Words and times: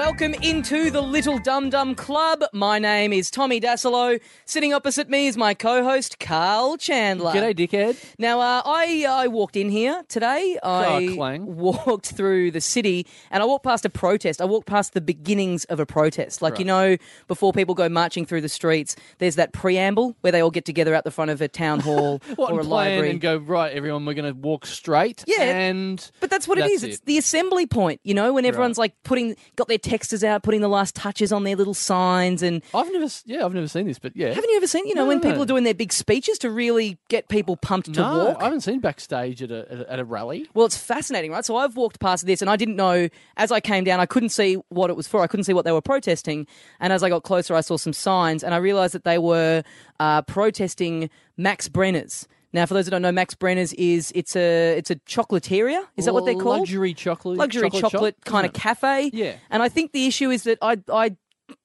welcome 0.00 0.32
into 0.36 0.90
the 0.90 1.02
Little 1.02 1.38
Dum 1.38 1.68
Dum 1.68 1.94
Club. 1.94 2.42
My 2.54 2.78
name 2.78 3.12
is 3.12 3.30
Tommy 3.30 3.60
Dassalo. 3.60 4.18
Sitting 4.46 4.72
opposite 4.72 5.10
me 5.10 5.26
is 5.26 5.36
my 5.36 5.52
co-host 5.52 6.18
Carl 6.18 6.78
Chandler. 6.78 7.32
G'day, 7.32 7.54
dickhead. 7.54 8.02
Now, 8.18 8.40
uh, 8.40 8.62
I 8.64 9.04
I 9.06 9.28
walked 9.28 9.56
in 9.56 9.68
here 9.68 10.02
today. 10.08 10.58
I 10.62 11.12
clang. 11.14 11.54
walked 11.54 12.12
through 12.12 12.50
the 12.52 12.62
city, 12.62 13.06
and 13.30 13.42
I 13.42 13.46
walked 13.46 13.64
past 13.64 13.84
a 13.84 13.90
protest. 13.90 14.40
I 14.40 14.46
walked 14.46 14.66
past 14.66 14.94
the 14.94 15.02
beginnings 15.02 15.66
of 15.66 15.78
a 15.80 15.84
protest. 15.84 16.40
Like 16.40 16.58
you 16.58 16.64
know, 16.64 16.96
before 17.28 17.52
people 17.52 17.74
go 17.74 17.90
marching 17.90 18.24
through 18.24 18.40
the 18.40 18.48
streets, 18.48 18.96
there's 19.18 19.34
that 19.34 19.52
preamble 19.52 20.16
where 20.22 20.32
they 20.32 20.40
all 20.40 20.50
get 20.50 20.64
together 20.64 20.94
out 20.94 21.04
the 21.04 21.10
front 21.10 21.30
of 21.30 21.42
a 21.42 21.48
town 21.48 21.78
hall 21.88 22.22
What, 22.36 22.52
or 22.52 22.60
a 22.60 22.64
plan 22.64 22.70
library. 22.70 23.10
and 23.10 23.20
go, 23.20 23.36
right, 23.36 23.70
everyone, 23.70 24.06
we're 24.06 24.14
going 24.14 24.32
to 24.32 24.40
walk 24.40 24.64
straight. 24.64 25.24
Yeah. 25.26 25.42
And 25.42 26.10
But 26.20 26.30
that's 26.30 26.48
what 26.48 26.56
it 26.56 26.62
That's 26.62 26.72
is. 26.72 26.84
It's 26.84 26.96
it. 27.00 27.04
the 27.04 27.18
assembly 27.18 27.66
point, 27.66 28.00
you 28.02 28.14
know, 28.14 28.32
when 28.32 28.46
everyone's 28.46 28.78
like 28.78 28.94
putting, 29.02 29.36
got 29.56 29.68
their 29.68 29.76
texters 29.90 30.22
out, 30.22 30.42
putting 30.42 30.60
the 30.60 30.68
last 30.68 30.94
touches 30.94 31.32
on 31.32 31.44
their 31.44 31.56
little 31.56 31.74
signs. 31.74 32.42
And 32.42 32.62
I've 32.74 32.90
never, 32.92 33.06
yeah, 33.24 33.44
I've 33.44 33.54
never 33.54 33.68
seen 33.68 33.86
this, 33.86 33.98
but 33.98 34.16
yeah. 34.16 34.28
haven't 34.28 34.48
you 34.48 34.56
ever 34.56 34.66
seen, 34.66 34.86
you 34.86 34.94
know, 34.94 35.06
when 35.06 35.20
people 35.20 35.42
are 35.42 35.46
doing 35.46 35.64
their 35.64 35.74
big 35.74 35.92
speeches 35.92 36.38
to 36.38 36.50
really 36.50 36.98
get 37.08 37.28
people 37.28 37.56
pumped 37.56 37.92
to 37.94 38.00
no, 38.00 38.24
walk? 38.24 38.36
I 38.40 38.44
haven't 38.44 38.60
seen 38.60 38.80
backstage 38.80 39.42
at 39.42 39.50
a, 39.50 39.70
at 39.70 39.80
a, 39.80 39.92
at 39.92 39.98
a 39.98 40.04
rally. 40.04 40.48
Well, 40.54 40.66
it's 40.66 40.76
fascinating, 40.76 41.32
right? 41.32 41.44
So 41.44 41.56
I've 41.56 41.76
walked 41.76 42.00
past 42.00 42.26
this 42.26 42.40
and 42.40 42.50
I 42.50 42.56
didn't 42.56 42.76
know, 42.76 43.08
as 43.36 43.50
I 43.50 43.60
came 43.60 43.84
down, 43.84 44.00
I 44.00 44.06
couldn't 44.06 44.30
see 44.30 44.54
what 44.68 44.90
it 44.90 44.96
was 44.96 45.08
for. 45.08 45.22
I 45.22 45.26
couldn't 45.26 45.44
see 45.44 45.54
what 45.54 45.64
they 45.64 45.72
were 45.72 45.82
protesting. 45.82 46.46
And 46.78 46.92
as 46.92 47.02
I 47.02 47.08
got 47.08 47.24
closer, 47.24 47.54
I 47.54 47.60
saw 47.60 47.76
some 47.76 47.92
signs 47.92 48.44
and 48.44 48.54
I 48.54 48.58
realized 48.58 48.94
that 48.94 49.04
they 49.04 49.18
were 49.18 49.62
uh, 49.98 50.22
protesting 50.22 51.10
Max 51.36 51.68
Brenner's. 51.68 52.28
Now, 52.52 52.66
for 52.66 52.74
those 52.74 52.86
that 52.86 52.90
don't 52.90 53.02
know, 53.02 53.12
Max 53.12 53.34
Brenner's 53.34 53.72
is 53.74 54.12
it's 54.14 54.34
a 54.34 54.76
it's 54.76 54.90
a 54.90 54.96
chocolateria. 54.96 55.84
Is 55.96 56.06
that 56.06 56.14
what 56.14 56.24
they're 56.24 56.34
called? 56.34 56.60
Luxury 56.60 56.94
chocolate. 56.94 57.38
luxury 57.38 57.70
chocolate, 57.70 58.16
shop, 58.16 58.24
kind 58.24 58.46
of 58.46 58.52
cafe. 58.52 59.10
Yeah. 59.12 59.34
And 59.50 59.62
I 59.62 59.68
think 59.68 59.92
the 59.92 60.06
issue 60.06 60.30
is 60.30 60.44
that 60.44 60.58
I 60.60 60.78
I 60.92 61.16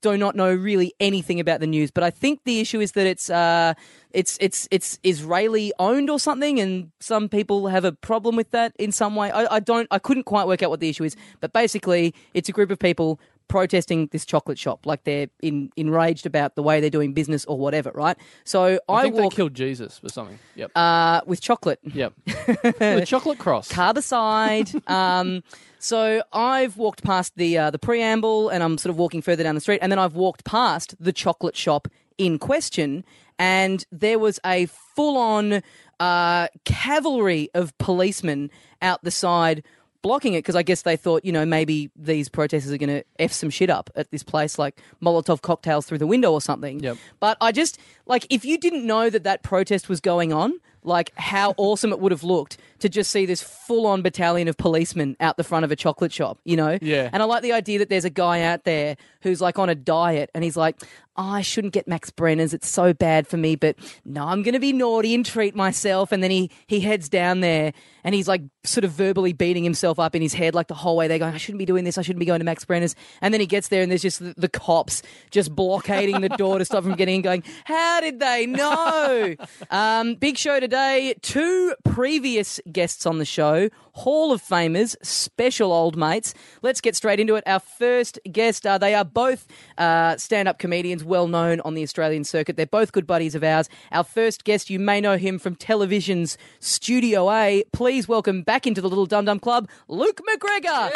do 0.01 0.17
not 0.17 0.35
know 0.35 0.53
really 0.53 0.93
anything 0.99 1.39
about 1.39 1.59
the 1.59 1.67
news, 1.67 1.91
but 1.91 2.03
I 2.03 2.09
think 2.09 2.41
the 2.45 2.59
issue 2.59 2.79
is 2.79 2.93
that 2.93 3.07
it's 3.07 3.29
uh 3.29 3.73
it's 4.11 4.37
it's 4.39 4.67
it's 4.71 4.99
Israeli 5.03 5.73
owned 5.79 6.09
or 6.09 6.19
something, 6.19 6.59
and 6.59 6.91
some 6.99 7.29
people 7.29 7.67
have 7.67 7.85
a 7.85 7.91
problem 7.91 8.35
with 8.35 8.51
that 8.51 8.73
in 8.77 8.91
some 8.91 9.15
way. 9.15 9.31
I, 9.31 9.55
I 9.55 9.59
don't 9.59 9.87
I 9.91 9.99
couldn't 9.99 10.23
quite 10.23 10.47
work 10.47 10.63
out 10.63 10.69
what 10.69 10.79
the 10.79 10.89
issue 10.89 11.03
is, 11.03 11.15
but 11.39 11.53
basically 11.53 12.13
it's 12.33 12.49
a 12.49 12.51
group 12.51 12.71
of 12.71 12.79
people 12.79 13.19
protesting 13.47 14.07
this 14.11 14.25
chocolate 14.25 14.57
shop 14.57 14.85
like 14.85 15.03
they're 15.03 15.27
in, 15.41 15.71
enraged 15.75 16.25
about 16.25 16.55
the 16.55 16.63
way 16.63 16.79
they're 16.79 16.89
doing 16.89 17.13
business 17.13 17.45
or 17.45 17.57
whatever 17.57 17.91
right 17.93 18.17
so 18.43 18.79
i, 18.89 18.93
I 18.93 19.01
think 19.03 19.15
walk 19.15 19.31
they 19.31 19.35
killed 19.35 19.53
Jesus 19.53 19.99
or 20.03 20.09
something. 20.09 20.39
Yep. 20.55 20.71
uh, 20.75 21.21
with 21.25 21.41
chocolate 21.41 21.79
yep. 21.83 22.13
the 22.25 23.03
chocolate 23.05 23.39
cross. 23.39 23.71
carb 23.71 23.97
aside. 23.97 24.69
um, 24.89 25.43
so 25.79 26.23
I've 26.33 26.77
walked 26.77 27.03
past 27.03 27.33
the 27.35 27.57
uh, 27.57 27.71
the 27.71 27.79
preamble, 27.79 28.49
and 28.49 28.63
I'm 28.63 28.77
sort 28.77 28.91
of 28.91 28.97
walking 28.97 29.21
further 29.21 29.43
down 29.43 29.55
the 29.55 29.61
street, 29.61 29.79
and 29.81 29.91
then 29.91 29.99
I've 29.99 30.15
walked 30.15 30.43
past 30.45 30.95
the 30.99 31.13
chocolate 31.13 31.55
shop 31.55 31.87
in 32.17 32.39
question, 32.39 33.03
and 33.37 33.85
there 33.91 34.19
was 34.19 34.39
a 34.45 34.67
full 34.95 35.17
on 35.17 35.61
uh, 35.99 36.47
cavalry 36.63 37.49
of 37.53 37.77
policemen 37.77 38.49
out 38.81 39.03
the 39.03 39.11
side. 39.11 39.63
Blocking 40.05 40.35
it 40.35 40.39
because 40.39 40.55
I 40.55 40.61
guess 40.61 40.83
they 40.83 40.95
thought, 40.95 41.25
you 41.25 41.31
know, 41.31 41.47
maybe 41.47 41.89
these 41.95 42.29
protesters 42.29 42.71
are 42.71 42.77
going 42.77 42.89
to 42.89 43.03
f 43.17 43.31
some 43.31 43.49
shit 43.49 43.71
up 43.71 43.89
at 43.95 44.11
this 44.11 44.21
place, 44.21 44.59
like 44.59 44.79
Molotov 45.01 45.41
cocktails 45.41 45.87
through 45.87 45.97
the 45.97 46.05
window 46.05 46.31
or 46.31 46.39
something. 46.41 46.79
Yep. 46.79 46.97
But 47.19 47.37
I 47.41 47.51
just 47.51 47.79
like 48.05 48.27
if 48.29 48.45
you 48.45 48.59
didn't 48.59 48.85
know 48.85 49.09
that 49.09 49.23
that 49.23 49.41
protest 49.41 49.89
was 49.89 49.99
going 49.99 50.31
on, 50.31 50.59
like 50.85 51.11
how 51.15 51.53
awesome 51.57 51.91
it 51.91 51.99
would 51.99 52.11
have 52.11 52.23
looked 52.23 52.57
to 52.79 52.89
just 52.89 53.11
see 53.11 53.25
this 53.25 53.41
full-on 53.41 54.01
battalion 54.01 54.47
of 54.47 54.57
policemen 54.57 55.15
out 55.19 55.37
the 55.37 55.43
front 55.43 55.65
of 55.65 55.71
a 55.71 55.75
chocolate 55.75 56.11
shop, 56.11 56.39
you 56.43 56.55
know? 56.55 56.77
Yeah. 56.81 57.09
And 57.11 57.23
I 57.23 57.25
like 57.25 57.41
the 57.41 57.53
idea 57.53 57.79
that 57.79 57.89
there's 57.89 58.05
a 58.05 58.09
guy 58.09 58.41
out 58.41 58.63
there 58.63 58.97
who's 59.21 59.41
like 59.41 59.57
on 59.57 59.69
a 59.69 59.75
diet 59.75 60.29
and 60.35 60.43
he's 60.43 60.57
like, 60.57 60.77
oh, 61.17 61.23
I 61.23 61.41
shouldn't 61.41 61.73
get 61.73 61.87
Max 61.87 62.11
Brenner's. 62.11 62.53
It's 62.53 62.67
so 62.67 62.93
bad 62.93 63.25
for 63.25 63.37
me, 63.37 63.55
but 63.55 63.77
no, 64.03 64.25
I'm 64.25 64.43
going 64.43 64.53
to 64.53 64.59
be 64.59 64.73
naughty 64.73 65.15
and 65.15 65.25
treat 65.25 65.55
myself. 65.55 66.11
And 66.11 66.21
then 66.21 66.29
he, 66.29 66.51
he 66.67 66.81
heads 66.81 67.07
down 67.07 67.39
there 67.39 67.71
and 68.03 68.13
he's 68.13 68.27
like 68.27 68.41
sort 68.65 68.83
of 68.83 68.91
verbally 68.91 69.31
beating 69.31 69.63
himself 69.63 69.97
up 69.97 70.13
in 70.13 70.21
his 70.21 70.33
head 70.33 70.53
like 70.53 70.67
the 70.67 70.73
whole 70.73 70.97
way. 70.97 71.07
They're 71.07 71.19
going, 71.19 71.33
I 71.33 71.37
shouldn't 71.37 71.59
be 71.59 71.65
doing 71.65 71.85
this. 71.85 71.97
I 71.97 72.01
shouldn't 72.01 72.19
be 72.19 72.25
going 72.25 72.39
to 72.39 72.45
Max 72.45 72.65
Brenner's. 72.65 72.95
And 73.21 73.33
then 73.33 73.39
he 73.39 73.47
gets 73.47 73.69
there 73.69 73.81
and 73.81 73.89
there's 73.89 74.01
just 74.01 74.19
the, 74.19 74.33
the 74.37 74.49
cops 74.49 75.01
just 75.31 75.55
blockading 75.55 76.19
the 76.19 76.29
door 76.29 76.59
to 76.59 76.65
stop 76.65 76.83
him 76.83 76.95
getting 76.95 77.15
in 77.15 77.21
going, 77.21 77.43
how 77.63 78.01
did 78.01 78.19
they 78.19 78.45
know? 78.45 79.35
um, 79.71 80.15
big 80.15 80.37
show 80.37 80.59
today. 80.59 80.74
Two 81.21 81.73
previous 81.85 82.59
guests 82.69 83.05
on 83.05 83.17
the 83.17 83.25
show, 83.25 83.69
Hall 83.93 84.33
of 84.33 84.41
Famers, 84.41 84.97
special 85.01 85.71
old 85.71 85.95
mates. 85.95 86.33
Let's 86.61 86.81
get 86.81 86.97
straight 86.97 87.19
into 87.19 87.35
it. 87.35 87.43
Our 87.47 87.61
first 87.61 88.19
guest, 88.29 88.67
uh, 88.67 88.77
they 88.77 88.93
are 88.93 89.05
both 89.05 89.47
uh, 89.77 90.17
stand 90.17 90.49
up 90.49 90.59
comedians 90.59 91.01
well 91.01 91.29
known 91.29 91.61
on 91.61 91.75
the 91.75 91.83
Australian 91.83 92.25
circuit. 92.25 92.57
They're 92.57 92.65
both 92.65 92.91
good 92.91 93.07
buddies 93.07 93.35
of 93.35 93.43
ours. 93.43 93.69
Our 93.93 94.03
first 94.03 94.43
guest, 94.43 94.69
you 94.69 94.77
may 94.77 94.99
know 94.99 95.17
him 95.17 95.39
from 95.39 95.55
television's 95.55 96.37
Studio 96.59 97.31
A. 97.31 97.63
Please 97.71 98.09
welcome 98.09 98.41
back 98.41 98.67
into 98.67 98.81
the 98.81 98.89
Little 98.89 99.05
Dum 99.05 99.23
Dum 99.23 99.39
Club, 99.39 99.69
Luke 99.87 100.19
McGregor. 100.29 100.91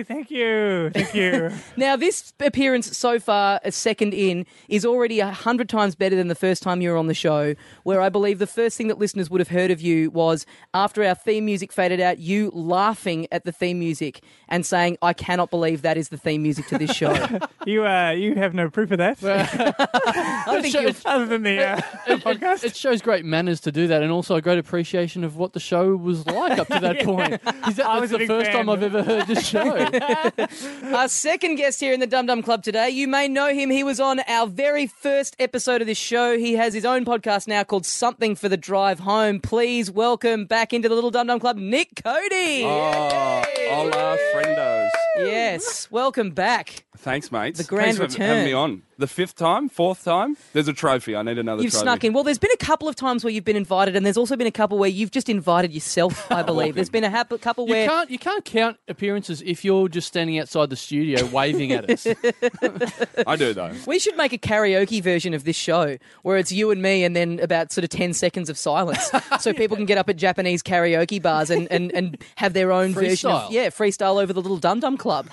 Hey, 0.00 0.04
thank 0.04 0.30
you, 0.30 0.88
thank 0.94 1.14
you. 1.14 1.50
Now, 1.76 1.94
this 1.94 2.32
appearance 2.40 2.96
so 2.96 3.18
far, 3.20 3.60
a 3.64 3.70
second 3.70 4.14
in, 4.14 4.46
is 4.68 4.86
already 4.86 5.20
a 5.20 5.30
hundred 5.30 5.68
times 5.68 5.94
better 5.94 6.16
than 6.16 6.28
the 6.28 6.34
first 6.34 6.62
time 6.62 6.80
you 6.80 6.90
were 6.90 6.96
on 6.96 7.06
the 7.06 7.12
show, 7.14 7.54
where 7.82 8.00
I 8.00 8.08
believe 8.08 8.38
the 8.38 8.46
first 8.46 8.78
thing 8.78 8.88
that 8.88 8.98
listeners 8.98 9.28
would 9.28 9.40
have 9.42 9.48
heard 9.48 9.70
of 9.70 9.80
you 9.82 10.10
was 10.10 10.46
after 10.72 11.04
our 11.04 11.14
theme 11.14 11.44
music 11.44 11.70
faded 11.70 12.00
out, 12.00 12.18
you 12.18 12.50
laughing 12.54 13.26
at 13.30 13.44
the 13.44 13.52
theme 13.52 13.78
music 13.78 14.22
and 14.48 14.64
saying, 14.64 14.96
I 15.02 15.12
cannot 15.12 15.50
believe 15.50 15.82
that 15.82 15.98
is 15.98 16.08
the 16.08 16.16
theme 16.16 16.42
music 16.42 16.66
to 16.68 16.78
this 16.78 16.92
show. 16.92 17.12
you, 17.66 17.84
uh, 17.86 18.10
you 18.12 18.34
have 18.36 18.54
no 18.54 18.70
proof 18.70 18.90
of 18.92 18.98
that, 18.98 19.22
I 19.24 20.62
think 20.62 20.74
Show- 20.74 20.92
other 21.10 21.26
than 21.26 21.42
the 21.42 21.62
uh, 21.62 21.80
It, 22.06 22.20
podcast. 22.20 22.64
it 22.64 22.74
shows 22.74 23.02
great 23.02 23.24
manners 23.26 23.60
to 23.62 23.72
do 23.72 23.86
that, 23.88 24.02
and 24.02 24.10
also 24.10 24.34
a 24.36 24.40
great 24.42 24.58
appreciation 24.58 25.24
of 25.24 25.36
what 25.36 25.52
the 25.52 25.60
show 25.60 25.94
was 25.94 26.26
like 26.26 26.58
up 26.58 26.68
to 26.68 26.78
that 26.80 27.00
point. 27.04 27.34
Is 27.68 27.76
that, 27.76 27.86
I 27.86 28.00
that's 28.00 28.12
was 28.12 28.20
the 28.20 28.26
first 28.26 28.46
fan. 28.50 28.56
time 28.66 28.70
I've 28.70 28.82
ever 28.82 29.02
heard 29.02 29.26
this 29.26 29.46
show. 29.46 29.89
Our 30.94 31.08
second 31.08 31.56
guest 31.56 31.80
here 31.80 31.92
in 31.92 32.00
the 32.00 32.06
Dum 32.06 32.26
Dum 32.26 32.42
Club 32.42 32.62
today, 32.62 32.90
you 32.90 33.08
may 33.08 33.28
know 33.28 33.52
him. 33.52 33.70
He 33.70 33.82
was 33.82 33.98
on 34.00 34.20
our 34.28 34.46
very 34.46 34.86
first 34.86 35.34
episode 35.38 35.80
of 35.80 35.86
this 35.86 35.98
show. 35.98 36.38
He 36.38 36.54
has 36.54 36.74
his 36.74 36.84
own 36.84 37.04
podcast 37.04 37.48
now 37.48 37.64
called 37.64 37.86
Something 37.86 38.34
for 38.34 38.48
the 38.48 38.56
Drive 38.56 39.00
Home. 39.00 39.40
Please 39.40 39.90
welcome 39.90 40.44
back 40.46 40.72
into 40.72 40.88
the 40.88 40.94
Little 40.94 41.10
Dum 41.10 41.26
Dum 41.26 41.40
Club, 41.40 41.56
Nick 41.56 42.02
Cody. 42.04 42.64
Oh, 42.64 43.42
hola, 43.68 44.18
friendos. 44.34 44.88
Yes, 45.16 45.90
welcome 45.90 46.30
back. 46.30 46.84
Thanks, 47.02 47.32
mates. 47.32 47.58
The 47.58 47.64
grand 47.64 47.96
Thanks 47.96 47.96
for 47.96 48.02
return. 48.04 48.26
having 48.26 48.44
me 48.44 48.52
on. 48.52 48.82
The 48.98 49.06
fifth 49.06 49.34
time, 49.34 49.70
fourth 49.70 50.04
time. 50.04 50.36
There's 50.52 50.68
a 50.68 50.74
trophy. 50.74 51.16
I 51.16 51.22
need 51.22 51.38
another 51.38 51.62
You've 51.62 51.72
trophy. 51.72 51.84
snuck 51.84 52.04
in. 52.04 52.12
Well, 52.12 52.22
there's 52.22 52.38
been 52.38 52.50
a 52.52 52.56
couple 52.58 52.86
of 52.86 52.94
times 52.96 53.24
where 53.24 53.32
you've 53.32 53.46
been 53.46 53.56
invited, 53.56 53.96
and 53.96 54.04
there's 54.04 54.18
also 54.18 54.36
been 54.36 54.46
a 54.46 54.50
couple 54.52 54.76
where 54.76 54.90
you've 54.90 55.10
just 55.10 55.30
invited 55.30 55.72
yourself. 55.72 56.30
I 56.32 56.42
believe 56.42 56.74
there's 56.74 56.90
been 56.90 57.04
a 57.04 57.08
hap- 57.08 57.32
couple 57.40 57.66
You 57.66 57.72
where 57.72 57.88
can't 57.88 58.10
you 58.10 58.18
can't 58.18 58.44
count 58.44 58.76
appearances 58.88 59.40
if 59.46 59.64
you're 59.64 59.88
just 59.88 60.08
standing 60.08 60.38
outside 60.38 60.68
the 60.68 60.76
studio 60.76 61.24
waving 61.26 61.72
at 61.72 61.88
us. 61.88 62.06
I 63.26 63.36
do 63.36 63.54
though. 63.54 63.72
we 63.86 63.98
should 63.98 64.16
make 64.18 64.34
a 64.34 64.38
karaoke 64.38 65.02
version 65.02 65.32
of 65.32 65.44
this 65.44 65.56
show 65.56 65.96
where 66.22 66.36
it's 66.36 66.52
you 66.52 66.70
and 66.70 66.82
me, 66.82 67.02
and 67.04 67.16
then 67.16 67.40
about 67.40 67.72
sort 67.72 67.84
of 67.84 67.90
ten 67.90 68.12
seconds 68.12 68.50
of 68.50 68.58
silence, 68.58 69.10
so 69.40 69.54
people 69.54 69.78
can 69.78 69.86
get 69.86 69.96
up 69.96 70.10
at 70.10 70.16
Japanese 70.16 70.62
karaoke 70.62 71.22
bars 71.22 71.48
and, 71.48 71.66
and, 71.72 71.90
and 71.92 72.22
have 72.36 72.52
their 72.52 72.70
own 72.70 72.92
version 72.92 73.30
of 73.30 73.50
yeah 73.50 73.68
freestyle 73.70 74.20
over 74.22 74.34
the 74.34 74.42
little 74.42 74.58
Dum 74.58 74.80
Dum 74.80 74.98
Club. 74.98 75.26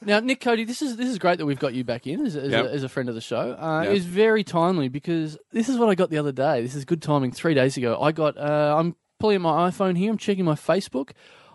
Now, 0.00 0.20
Nick 0.20 0.40
Cody, 0.40 0.64
this 0.64 0.80
is 0.80 0.96
this 0.96 1.08
is 1.08 1.18
great 1.18 1.38
that 1.38 1.46
we've 1.46 1.58
got 1.58 1.74
you 1.74 1.82
back 1.82 2.06
in 2.06 2.24
as, 2.24 2.36
as, 2.36 2.50
Yep. 2.52 2.64
a, 2.66 2.70
as 2.70 2.82
a 2.84 2.88
friend 2.88 3.08
of 3.08 3.14
the 3.16 3.20
show. 3.20 3.56
Uh, 3.58 3.80
Yep. 3.82 3.90
It 3.90 3.94
was 3.94 4.04
very 4.04 4.44
timely 4.44 4.88
because 4.88 5.36
this 5.52 5.68
is 5.68 5.76
what 5.76 5.88
I 5.88 5.94
got 5.96 6.10
the 6.10 6.18
other 6.18 6.32
day. 6.32 6.62
This 6.62 6.74
is 6.76 6.84
good 6.84 7.02
timing. 7.02 7.32
Three 7.32 7.54
days 7.54 7.76
ago, 7.76 8.00
I 8.00 8.12
got. 8.12 8.36
Uh, 8.38 8.76
I'm 8.78 8.94
pulling 9.18 9.40
my 9.40 9.68
iPhone 9.70 9.98
here. 9.98 10.10
I'm 10.10 10.18
checking 10.18 10.44
my 10.44 10.54
Facebook. 10.54 11.10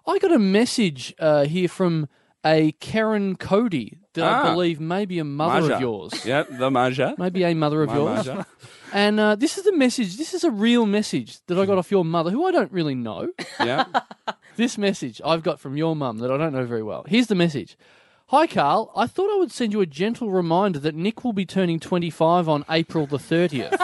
I 0.05 0.19
got 0.19 0.33
a 0.33 0.39
message 0.39 1.13
uh, 1.19 1.45
here 1.45 1.69
from 1.69 2.09
a 2.45 2.73
Karen 2.73 3.37
Cody 3.37 3.99
that 4.15 4.25
I 4.25 4.41
Ah. 4.41 4.51
believe 4.53 4.81
may 4.81 5.05
be 5.05 5.17
a 5.19 5.23
mother 5.23 5.61
Maja. 5.61 5.75
of 5.75 5.81
yours. 5.81 6.25
Yeah, 6.25 6.43
the 6.43 6.69
Maja. 6.69 7.15
Maybe 7.17 7.43
a 7.43 7.53
mother 7.53 7.81
of 7.83 7.89
My 7.89 7.95
yours. 7.95 8.27
Maja. 8.27 8.45
And 8.91 9.19
uh, 9.21 9.35
this 9.35 9.57
is 9.57 9.63
the 9.63 9.71
message. 9.71 10.17
This 10.17 10.33
is 10.33 10.43
a 10.43 10.51
real 10.51 10.85
message 10.85 11.37
that 11.47 11.57
I 11.57 11.65
got 11.65 11.77
off 11.77 11.89
your 11.89 12.03
mother, 12.03 12.29
who 12.31 12.45
I 12.45 12.51
don't 12.51 12.71
really 12.73 12.95
know. 12.95 13.29
Yeah. 13.59 13.85
This 14.55 14.77
message 14.77 15.19
I've 15.25 15.41
got 15.41 15.59
from 15.59 15.77
your 15.77 15.95
mum 15.95 16.19
that 16.19 16.29
I 16.29 16.37
don't 16.37 16.53
know 16.53 16.63
very 16.65 16.83
well. 16.83 17.05
Here's 17.07 17.25
the 17.25 17.33
message. 17.33 17.75
Hi, 18.27 18.47
Carl. 18.47 18.91
I 18.95 19.05
thought 19.05 19.31
I 19.31 19.37
would 19.37 19.51
send 19.51 19.73
you 19.73 19.81
a 19.81 19.85
gentle 19.85 20.31
reminder 20.31 20.79
that 20.79 20.95
Nick 20.95 21.23
will 21.23 21.33
be 21.33 21.45
turning 21.45 21.79
25 21.79 22.49
on 22.49 22.65
April 22.69 23.05
the 23.05 23.17
30th. 23.17 23.77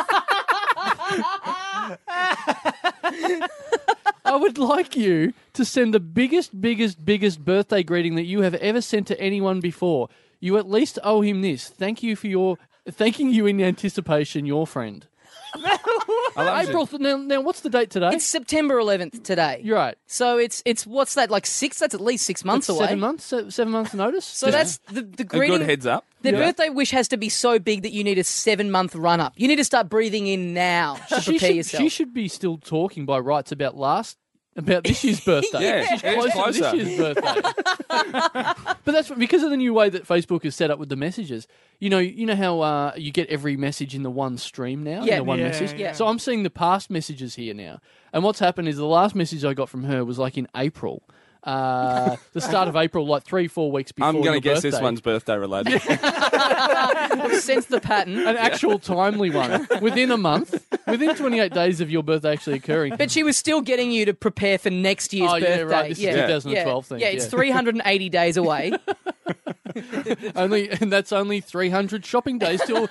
I 4.26 4.36
would 4.36 4.58
like 4.58 4.96
you 4.96 5.34
to 5.54 5.66
send 5.66 5.94
the 5.94 6.00
biggest, 6.00 6.62
biggest, 6.62 7.04
biggest 7.04 7.44
birthday 7.44 7.84
greeting 7.84 8.16
that 8.16 8.26
you 8.26 8.42
have 8.42 8.56
ever 8.56 8.82
sent 8.82 9.08
to 9.08 9.20
anyone 9.20 9.60
before. 9.60 10.08
You 10.40 10.58
at 10.58 10.70
least 10.70 10.98
owe 11.04 11.22
him 11.22 11.42
this. 11.42 11.68
Thank 11.68 12.02
you 12.02 12.16
for 12.16 12.28
your 12.28 12.58
thanking 12.90 13.32
you 13.32 13.46
in 13.46 13.62
anticipation, 13.62 14.46
your 14.46 14.66
friend. 14.66 15.06
I 15.56 16.66
April. 16.68 16.86
Th- 16.88 17.02
now, 17.02 17.18
now, 17.18 17.42
what's 17.42 17.62
the 17.62 17.70
date 17.70 17.90
today? 17.90 18.10
It's 18.14 18.26
September 18.26 18.76
11th 18.76 19.24
today. 19.24 19.62
You're 19.64 19.76
right. 19.78 19.98
So 20.08 20.38
it's 20.38 20.62
it's 20.66 20.86
what's 20.86 21.16
that 21.16 21.30
like 21.30 21.46
six? 21.46 21.80
That's 21.80 21.94
at 21.94 22.02
least 22.02 22.26
six 22.26 22.44
months 22.46 22.68
That's 22.68 22.78
away. 22.80 22.88
Seven 22.88 23.00
months. 23.00 23.26
se- 23.26 23.50
Seven 23.50 23.72
months 23.74 23.94
notice. 23.94 24.26
So 24.26 24.52
that's 24.52 24.78
the 24.92 25.02
the 25.02 25.24
A 25.24 25.26
greeting. 25.26 25.58
good 25.60 25.68
heads 25.68 25.86
up. 25.86 26.06
The 26.22 26.32
Yeah. 26.32 26.38
birthday 26.38 26.70
wish 26.70 26.92
has 26.92 27.08
to 27.10 27.18
be 27.18 27.30
so 27.30 27.60
big 27.60 27.84
that 27.84 27.92
you 27.94 28.04
need 28.04 28.18
a 28.18 28.24
seven 28.24 28.72
month 28.72 28.96
run 28.96 29.20
up. 29.20 29.34
You 29.38 29.48
need 29.48 29.56
to 29.58 29.64
start 29.64 29.90
breathing 29.90 30.28
in 30.28 30.54
now 30.54 30.96
to 31.10 31.22
she 31.22 31.32
prepare 31.32 31.50
should, 31.50 31.56
yourself. 31.56 31.84
She 31.84 31.90
should 31.90 32.14
be 32.14 32.28
still 32.28 32.58
talking 32.58 33.06
by 33.06 33.20
rights 33.20 33.52
about 33.52 33.78
last 33.78 34.18
about 34.56 34.84
this 34.84 35.04
year's 35.04 35.20
birthday. 35.26 35.62
Yeah, 35.62 35.96
she's 35.96 36.02
it's 36.04 36.34
closer, 36.34 36.72
to 36.72 36.78
this 36.78 36.88
year's 36.88 36.98
birthday. 37.16 37.42
but 37.90 38.92
that's 38.92 39.10
what- 39.10 39.20
because 39.20 39.44
of 39.44 39.50
the 39.50 39.58
new 39.58 39.74
way 39.74 39.90
that 39.90 40.06
Facebook 40.08 40.46
is 40.46 40.56
set 40.56 40.72
up 40.72 40.80
with 40.80 40.90
the 40.90 40.96
messages. 40.96 41.48
You 41.80 41.90
know, 41.90 42.00
you 42.00 42.26
know 42.26 42.36
how 42.36 42.60
uh, 42.62 42.94
you 42.98 43.12
get 43.12 43.30
every 43.30 43.56
message 43.58 43.96
in 43.96 44.04
the 44.04 44.12
one 44.12 44.38
stream 44.38 44.84
now, 44.84 45.04
Yeah. 45.04 45.14
in 45.14 45.18
the 45.20 45.24
one 45.26 45.40
Yeah, 45.40 45.46
message. 45.48 45.80
yeah. 45.80 45.94
So 45.94 46.08
I'm 46.08 46.20
seeing 46.20 46.44
the 46.44 46.50
past 46.50 46.90
messages 46.90 47.36
here 47.36 47.54
now, 47.54 47.80
and 48.14 48.24
what's 48.24 48.40
happened 48.40 48.68
is 48.68 48.78
the 48.78 48.86
last 48.86 49.16
message 49.16 49.46
I 49.46 49.54
got 49.54 49.70
from 49.70 49.84
her 49.86 50.04
was 50.04 50.20
like 50.20 50.38
in 50.38 50.48
April. 50.56 51.04
Uh, 51.44 52.18
the 52.34 52.42
start 52.42 52.68
of 52.68 52.76
April, 52.76 53.06
like 53.08 53.24
three, 53.24 53.48
four 53.48 53.72
weeks 53.72 53.92
before. 53.92 54.10
I'm 54.10 54.16
going 54.22 54.42
to 54.42 54.46
your 54.48 54.56
guess 54.56 54.62
this 54.62 54.80
one's 54.80 55.02
birthday 55.02 55.38
related. 55.38 55.82
sense 57.40 57.66
the 57.68 57.80
pattern. 57.82 58.18
an 58.20 58.36
actual 58.38 58.78
timely 58.78 59.30
one 59.30 59.68
within 59.82 60.12
a 60.12 60.18
month, 60.18 60.66
within 60.88 61.16
28 61.16 61.54
days 61.54 61.82
of 61.82 61.90
your 61.90 62.04
birthday 62.04 62.34
actually 62.34 62.58
occurring. 62.58 62.96
But 62.98 63.10
she 63.12 63.24
was 63.24 63.38
still 63.38 63.62
getting 63.62 63.92
you 63.92 64.06
to 64.06 64.14
prepare 64.14 64.58
for 64.58 64.70
next 64.70 65.14
year's 65.14 65.32
Oh, 65.32 65.36
yeah, 65.38 65.58
birthday. 65.58 65.64
right, 65.64 65.90
this 65.90 65.98
is 66.00 66.04
yeah. 66.04 66.28
2012 66.28 66.56
yeah. 66.56 66.82
thing, 66.90 67.00
Yeah, 67.00 67.08
it's 67.08 67.26
yeah. 67.26 67.30
380 67.30 68.10
days 68.10 68.38
away. 68.38 68.74
only 70.36 70.70
and 70.70 70.92
that's 70.92 71.12
only 71.14 71.40
300 71.40 72.06
shopping 72.06 72.40
days 72.40 72.60
till 72.66 72.88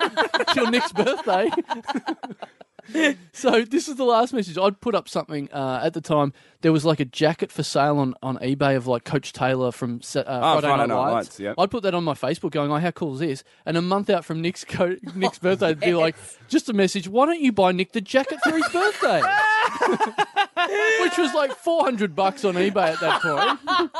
till 0.53 0.71
next 0.71 0.95
birthday 0.95 1.49
so 3.33 3.63
this 3.63 3.87
is 3.87 3.95
the 3.95 4.03
last 4.03 4.33
message. 4.33 4.57
I'd 4.57 4.79
put 4.81 4.95
up 4.95 5.07
something 5.09 5.49
uh, 5.51 5.81
at 5.83 5.93
the 5.93 6.01
time. 6.01 6.33
There 6.61 6.71
was 6.73 6.83
like 6.85 6.99
a 6.99 7.05
jacket 7.05 7.51
for 7.51 7.63
sale 7.63 7.97
on, 7.99 8.15
on 8.21 8.37
ebay 8.39 8.75
of 8.75 8.85
like 8.87 9.05
coach 9.05 9.31
taylor 9.31 9.71
from 9.71 10.01
uh, 10.15 10.19
Oh, 10.19 10.23
friday, 10.23 10.67
Friday 10.67 10.77
night, 10.77 10.87
Night 10.87 11.11
lights, 11.11 11.39
Lights, 11.39 11.55
i'd 11.57 11.71
put 11.71 11.83
that 11.83 11.93
on 11.95 12.03
my 12.03 12.13
facebook 12.13 12.51
going 12.51 12.69
oh 12.71 12.77
how 12.77 12.91
cool 12.91 13.13
is 13.13 13.19
this? 13.19 13.43
And 13.65 13.77
a 13.77 13.81
month 13.81 14.09
out 14.09 14.25
from 14.25 14.41
nick's 14.41 14.65
co- 14.65 14.97
nick's 15.15 15.39
birthday 15.39 15.67
it'd 15.67 15.79
be 15.79 15.93
like 15.93 16.15
just 16.47 16.67
a 16.69 16.73
message. 16.73 17.07
Why 17.07 17.25
don't 17.27 17.39
you 17.39 17.51
buy 17.51 17.71
nick 17.71 17.93
the 17.93 18.01
jacket 18.01 18.39
for 18.43 18.51
his 18.51 18.67
birthday? 18.69 19.21
Which 21.01 21.17
was 21.17 21.33
like 21.33 21.51
400 21.55 22.15
bucks 22.15 22.43
on 22.43 22.55
ebay 22.55 22.93
at 22.93 22.99
that 22.99 23.21
point. 23.21 23.65
point. 23.65 23.91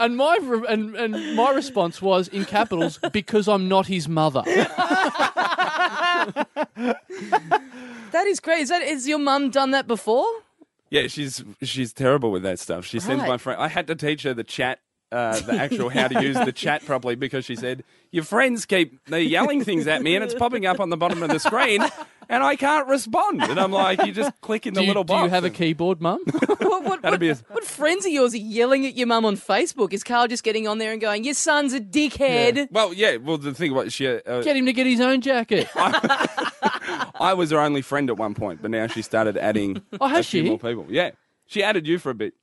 And 0.00 0.16
my 0.16 0.36
re- 0.42 0.66
and, 0.68 0.94
and 0.96 1.36
my 1.36 1.50
response 1.52 2.02
was 2.02 2.28
in 2.28 2.44
capitals 2.44 2.98
because 3.12 3.48
I'm 3.48 3.68
not 3.68 3.86
his 3.86 4.08
mother. 4.08 4.42
that 6.76 8.26
is 8.26 8.40
great. 8.40 8.60
Is 8.60 8.68
that 8.68 8.82
is 8.82 9.08
your 9.08 9.18
mum 9.18 9.50
done 9.50 9.70
that 9.72 9.86
before? 9.86 10.26
Yeah, 10.90 11.06
she's 11.08 11.42
she's 11.62 11.92
terrible 11.92 12.30
with 12.30 12.42
that 12.44 12.58
stuff. 12.58 12.84
She 12.86 13.00
sends 13.00 13.20
Right. 13.22 13.28
my 13.28 13.38
friend. 13.38 13.60
I 13.60 13.68
had 13.68 13.86
to 13.88 13.94
teach 13.96 14.22
her 14.22 14.34
the 14.34 14.44
chat, 14.44 14.80
uh, 15.10 15.40
the 15.40 15.54
actual 15.54 15.88
how 15.88 16.08
to 16.08 16.22
use 16.22 16.36
the 16.36 16.52
chat 16.52 16.84
properly 16.84 17.16
because 17.16 17.44
she 17.44 17.56
said 17.56 17.82
your 18.12 18.24
friends 18.24 18.66
keep 18.66 18.98
they're 19.06 19.20
yelling 19.20 19.64
things 19.64 19.86
at 19.86 20.02
me 20.02 20.14
and 20.14 20.24
it's 20.24 20.34
popping 20.34 20.64
up 20.66 20.78
on 20.80 20.90
the 20.90 20.96
bottom 20.96 21.22
of 21.22 21.30
the 21.30 21.40
screen 21.40 21.82
and 22.28 22.42
I 22.42 22.54
can't 22.56 22.86
respond. 22.88 23.42
And 23.42 23.58
I'm 23.58 23.72
like, 23.72 24.04
you 24.06 24.12
just 24.12 24.40
click 24.40 24.66
in 24.66 24.74
the 24.74 24.80
Do 24.80 24.84
you, 24.84 24.90
little 24.90 25.04
do 25.04 25.08
box. 25.14 25.24
you 25.24 25.30
have 25.30 25.44
a 25.44 25.48
and- 25.48 25.56
keyboard, 25.56 26.00
mum? 26.00 26.20
What, 26.66 26.84
what, 26.84 27.02
That'd 27.02 27.20
be 27.20 27.30
a- 27.30 27.34
what 27.50 27.64
friends 27.64 28.04
of 28.06 28.12
yours 28.12 28.34
are 28.34 28.38
yelling 28.38 28.86
at 28.86 28.96
your 28.96 29.06
mum 29.06 29.24
on 29.24 29.36
Facebook? 29.36 29.92
Is 29.92 30.02
Carl 30.04 30.26
just 30.28 30.42
getting 30.44 30.66
on 30.68 30.78
there 30.78 30.92
and 30.92 31.00
going, 31.00 31.24
"Your 31.24 31.32
son's 31.34 31.72
a 31.72 31.80
dickhead"? 31.80 32.68
Well, 32.72 32.92
yeah. 32.92 33.16
Well, 33.16 33.38
the 33.38 33.54
thing 33.54 33.70
about 33.72 33.92
she, 33.92 34.06
uh, 34.08 34.42
Get 34.42 34.56
him 34.56 34.66
to 34.66 34.72
get 34.72 34.86
his 34.86 35.00
own 35.00 35.20
jacket. 35.20 35.68
I 37.20 37.34
was 37.34 37.50
her 37.50 37.60
only 37.60 37.82
friend 37.82 38.10
at 38.10 38.16
one 38.16 38.34
point, 38.34 38.62
but 38.62 38.70
now 38.70 38.86
she 38.86 39.02
started 39.02 39.36
adding 39.36 39.82
Oh, 40.00 40.06
has 40.08 40.26
a 40.26 40.28
few 40.28 40.42
she? 40.42 40.48
more 40.48 40.58
people. 40.58 40.86
Yeah, 40.88 41.10
she 41.46 41.62
added 41.62 41.86
you 41.86 41.98
for 41.98 42.10
a 42.10 42.14
bit, 42.14 42.34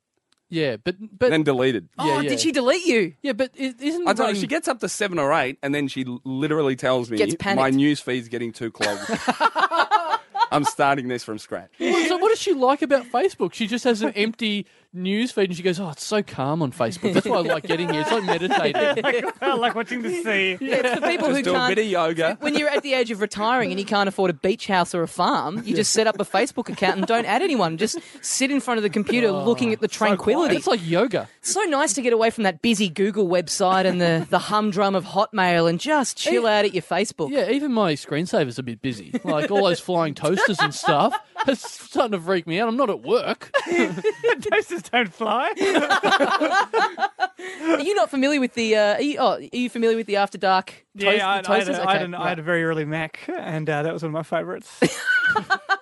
Yeah, 0.50 0.78
but 0.78 0.96
but 1.18 1.30
then 1.30 1.44
deleted. 1.44 1.90
Oh, 1.98 2.08
Yeah, 2.08 2.22
yeah. 2.22 2.30
did 2.30 2.40
she 2.40 2.52
delete 2.52 2.86
you? 2.86 3.14
yeah, 3.22 3.34
but 3.34 3.52
is 3.56 3.76
isn't 3.80 4.08
I 4.08 4.14
tell 4.14 4.26
you, 4.26 4.30
running- 4.30 4.42
she 4.42 4.48
gets 4.48 4.68
up 4.68 4.80
to 4.80 4.90
seven 4.90 5.20
or 5.20 5.34
eight, 5.34 5.58
and 5.64 5.74
then 5.74 5.88
she 5.88 6.06
l- 6.06 6.22
literally 6.24 6.76
tells 6.76 7.10
me 7.12 7.18
Gets 7.18 7.36
my 7.56 7.70
news 7.70 8.00
feed's 8.00 8.28
getting 8.30 8.52
too 8.52 8.72
clogged. 8.72 9.02
I'm 10.54 10.64
starting 10.64 11.08
this 11.08 11.24
from 11.24 11.38
scratch. 11.40 11.72
So 11.80 12.18
what 12.18 12.30
does 12.30 12.40
she 12.40 12.54
like 12.54 12.82
about 12.82 13.06
Facebook? 13.06 13.54
She 13.54 13.68
just 13.68 13.84
has 13.84 14.02
an 14.02 14.12
empty 14.12 14.66
news 14.94 15.32
feed 15.32 15.46
and 15.46 15.56
she 15.56 15.64
goes, 15.64 15.80
"Oh, 15.80 15.90
it's 15.90 16.04
so 16.04 16.22
calm 16.22 16.62
on 16.62 16.72
Facebook. 16.72 17.14
That's 17.14 17.26
why 17.26 17.38
I 17.38 17.42
like 17.42 17.64
getting 17.64 17.90
here. 17.90 18.02
It's 18.02 18.12
like 18.12 18.24
meditating." 18.24 19.32
I 19.42 19.56
like 19.56 19.76
watching 19.76 20.02
the 20.04 20.10
sea. 20.10 20.58
Yeah, 20.62 20.76
it's 20.76 21.00
for 21.00 21.08
people 21.08 21.30
who 21.30 21.36
Just 21.36 21.46
do 21.46 21.52
a 21.52 21.58
can't. 21.58 21.76
bit 21.76 21.86
of 21.86 21.92
yoga. 21.92 22.38
when 22.42 22.56
you're 22.56 22.70
at 22.70 22.84
the 22.84 22.94
age 22.94 23.12
of 23.12 23.22
retiring 23.22 23.72
and 23.72 23.80
you 23.80 23.86
can't 23.86 24.08
afford 24.08 24.30
a 24.30 24.34
beach 24.34 24.68
house 24.68 24.94
or 24.94 25.02
a 25.02 25.08
farm, 25.08 25.64
you 25.66 25.76
just 25.76 25.92
set 25.92 26.08
up 26.08 26.20
a 26.20 26.26
Facebook 26.26 26.70
account 26.70 26.98
and 26.98 27.08
don't 27.08 27.26
add 27.26 27.42
anyone. 27.42 27.78
Just 27.78 28.00
sit 28.22 28.52
in 28.52 28.60
front 28.60 28.78
of 28.78 28.84
the 28.84 28.90
computer 28.90 29.28
oh, 29.28 29.44
looking 29.44 29.74
at 29.74 29.82
the 29.82 29.88
tranquility. 29.88 30.56
It's 30.56 30.68
like 30.68 30.86
yoga. 30.86 31.28
It's 31.40 31.52
so 31.52 31.62
nice 31.64 31.94
to 31.94 32.02
get 32.02 32.14
away 32.14 32.30
from 32.30 32.44
that 32.44 32.62
busy 32.62 32.90
Google 32.90 33.28
website 33.28 33.86
and 33.86 34.00
the, 34.00 34.28
the 34.30 34.40
humdrum 34.40 34.96
of 34.96 35.06
Hotmail 35.06 35.70
and 35.70 35.80
just 35.80 36.18
chill 36.18 36.46
out 36.46 36.66
at 36.66 36.74
your 36.74 36.84
Facebook. 36.84 37.32
Yeah, 37.32 37.50
even 37.50 37.74
my 37.74 37.94
screensaver's 37.94 38.60
a 38.60 38.64
bit 38.64 38.82
busy. 38.82 39.12
Like 39.24 39.50
all 39.50 39.64
those 39.64 39.80
flying 39.80 40.14
toasters 40.24 40.43
and 40.60 40.74
stuff. 40.74 41.16
It's 41.48 41.70
starting 41.84 42.14
to 42.14 42.20
freak 42.20 42.48
me 42.48 42.60
out. 42.60 42.70
I'm 42.70 42.78
not 42.78 42.90
at 42.90 43.02
work. 43.02 43.52
Toasters 44.52 44.84
don't 44.84 45.14
fly. 45.14 45.52
Are 47.62 47.80
you 47.82 47.96
not 47.96 48.10
familiar 48.10 48.40
with 48.40 48.54
the? 48.54 48.76
Uh, 48.76 48.94
are, 48.96 49.02
you, 49.02 49.18
oh, 49.20 49.34
are 49.34 49.42
you 49.42 49.70
familiar 49.70 49.98
with 49.98 50.08
the 50.08 50.16
After 50.18 50.38
Dark 50.38 50.68
toast, 50.68 50.84
yeah, 50.96 51.10
I, 51.10 51.16
the 51.16 51.24
I, 51.24 51.36
had 51.36 51.46
toasters? 51.66 51.78
a, 51.78 51.90
I, 51.90 51.94
had 51.94 52.02
an, 52.04 52.12
yeah. 52.12 52.22
I 52.22 52.30
had 52.30 52.40
a 52.40 52.44
very 52.44 52.64
early 52.64 52.86
Mac, 52.86 53.20
and 53.28 53.70
uh, 53.70 53.84
that 53.84 53.94
was 53.94 54.04
one 54.04 54.10
of 54.10 54.14
my 54.14 54.24
favourites. 54.24 54.70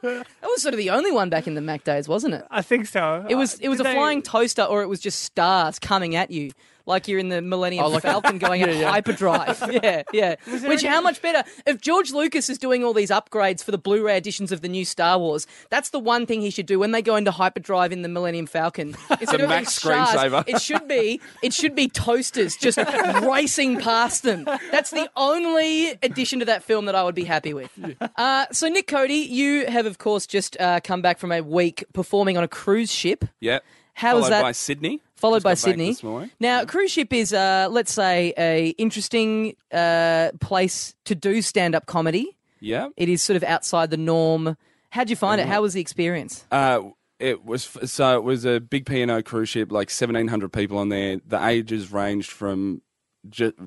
That 0.04 0.26
was 0.44 0.64
sort 0.64 0.74
of 0.74 0.80
the 0.80 0.90
only 0.90 1.12
one 1.12 1.30
back 1.30 1.46
in 1.46 1.54
the 1.54 1.62
Mac 1.62 1.84
days, 1.84 2.08
wasn't 2.08 2.34
it? 2.34 2.44
I 2.50 2.64
think 2.64 2.88
so. 2.88 3.24
It 3.30 3.36
was 3.36 3.56
Uh, 3.56 3.58
it 3.62 3.70
was 3.70 3.80
a 3.80 3.84
did 3.84 3.92
they- 3.92 3.96
flying 3.96 4.24
toaster, 4.24 4.64
or 4.64 4.82
it 4.82 4.88
was 4.88 5.00
just 5.00 5.20
stars 5.24 5.78
coming 5.78 6.16
at 6.16 6.32
you, 6.32 6.52
like 6.92 7.08
you're 7.08 7.18
in 7.20 7.30
the 7.30 7.42
Millennium 7.42 7.86
Oh, 7.86 7.90
like- 7.90 8.04
Falcon 8.04 8.38
going 8.38 8.62
at 8.62 8.70
Yeah, 8.70 8.82
yeah. 8.82 8.92
hyperdrive. 8.92 9.64
yeah, 9.84 10.04
yeah. 10.14 10.36
Which 10.68 10.84
how 10.84 11.02
much 11.02 11.22
better 11.22 11.44
if 11.66 11.82
George 11.82 12.12
Lucas 12.12 12.50
is 12.50 12.58
doing 12.60 12.84
all 12.84 12.94
these 12.94 13.10
upgrades 13.10 13.64
for 13.64 13.72
the 13.72 13.78
Blu-ray 13.80 14.18
editions 14.18 14.52
of 14.52 14.62
the 14.62 14.68
new 14.70 14.86
Star 14.86 15.18
Wars? 15.18 15.48
That's 15.70 15.90
the 15.90 16.00
one 16.00 16.26
thing 16.26 16.42
he 16.42 16.50
should 16.52 16.66
do 16.68 16.78
when 16.78 16.92
they 16.92 17.02
go 17.02 17.16
into 17.16 17.32
hyperdrive 17.32 17.92
in 17.92 18.02
the 18.04 18.10
Millennium 18.10 18.46
Falcon. 18.46 18.96
Instead 19.20 19.42
of 19.42 19.50
Mac 19.50 19.66
having 19.66 19.66
stars, 19.70 20.10
screensaver. 20.10 20.44
It 20.48 20.62
should 20.62 20.88
be 20.88 21.20
it 21.42 21.54
should 21.54 21.74
be 21.76 21.88
toasters 21.88 22.56
just 22.58 22.78
racing 23.24 23.80
past 23.80 24.24
them. 24.24 24.44
That's 24.72 24.92
the 24.92 25.10
only 25.16 25.92
addition 26.04 26.40
to 26.40 26.46
that 26.46 26.64
film 26.64 26.86
that 26.86 26.96
I 26.96 27.04
would 27.04 27.16
be 27.16 27.24
happy 27.24 27.54
with. 27.54 27.70
Uh, 28.18 28.46
so 28.52 28.68
Nick 28.68 28.88
Cody, 28.88 29.14
you 29.16 29.66
have 29.68 29.86
of 29.86 29.98
course 29.98 30.26
just 30.28 30.60
uh, 30.60 30.80
come 30.84 31.02
back 31.02 31.18
from 31.20 31.32
a 31.32 31.42
week 31.42 31.84
performing 31.94 32.38
on 32.38 32.44
a 32.44 32.48
cruise 32.48 32.92
ship. 32.92 33.26
Yeah. 33.40 33.60
How 34.02 34.16
was 34.16 34.24
Followed 34.24 34.32
that? 34.32 34.42
by 34.42 34.52
Sydney. 34.54 35.00
Followed 35.16 35.44
Just 35.44 35.44
by 35.44 35.54
Sydney. 35.54 35.96
Now, 36.40 36.66
cruise 36.66 36.90
ship 36.90 37.14
is, 37.14 37.34
uh, 37.34 37.68
let's 37.70 37.94
say, 37.94 38.34
a 38.36 38.70
interesting 38.80 39.56
uh, 39.72 40.32
place 40.40 40.96
to 41.06 41.14
do 41.14 41.44
stand-up 41.44 41.86
comedy. 41.86 42.36
Yeah. 42.60 42.88
It 42.98 43.10
is 43.10 43.22
sort 43.22 43.38
of 43.38 43.44
outside 43.44 43.92
the 43.92 43.98
norm. 43.98 44.58
How'd 44.90 45.12
you 45.12 45.16
find 45.16 45.40
it? 45.40 45.46
How 45.46 45.62
was 45.62 45.74
the 45.74 45.82
experience? 45.82 46.46
Uh, 46.52 46.82
it 47.20 47.46
was 47.46 47.70
so 47.86 48.18
it 48.18 48.24
was 48.24 48.44
a 48.44 48.60
big 48.60 48.88
P 48.88 49.04
and 49.04 49.12
O 49.12 49.22
cruise 49.22 49.50
ship, 49.50 49.72
like 49.72 49.92
seventeen 49.92 50.30
hundred 50.30 50.52
people 50.52 50.80
on 50.80 50.90
there. 50.90 51.22
The 51.24 51.46
ages 51.46 51.92
ranged 51.92 52.32
from 52.32 52.82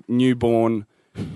newborn 0.09 0.87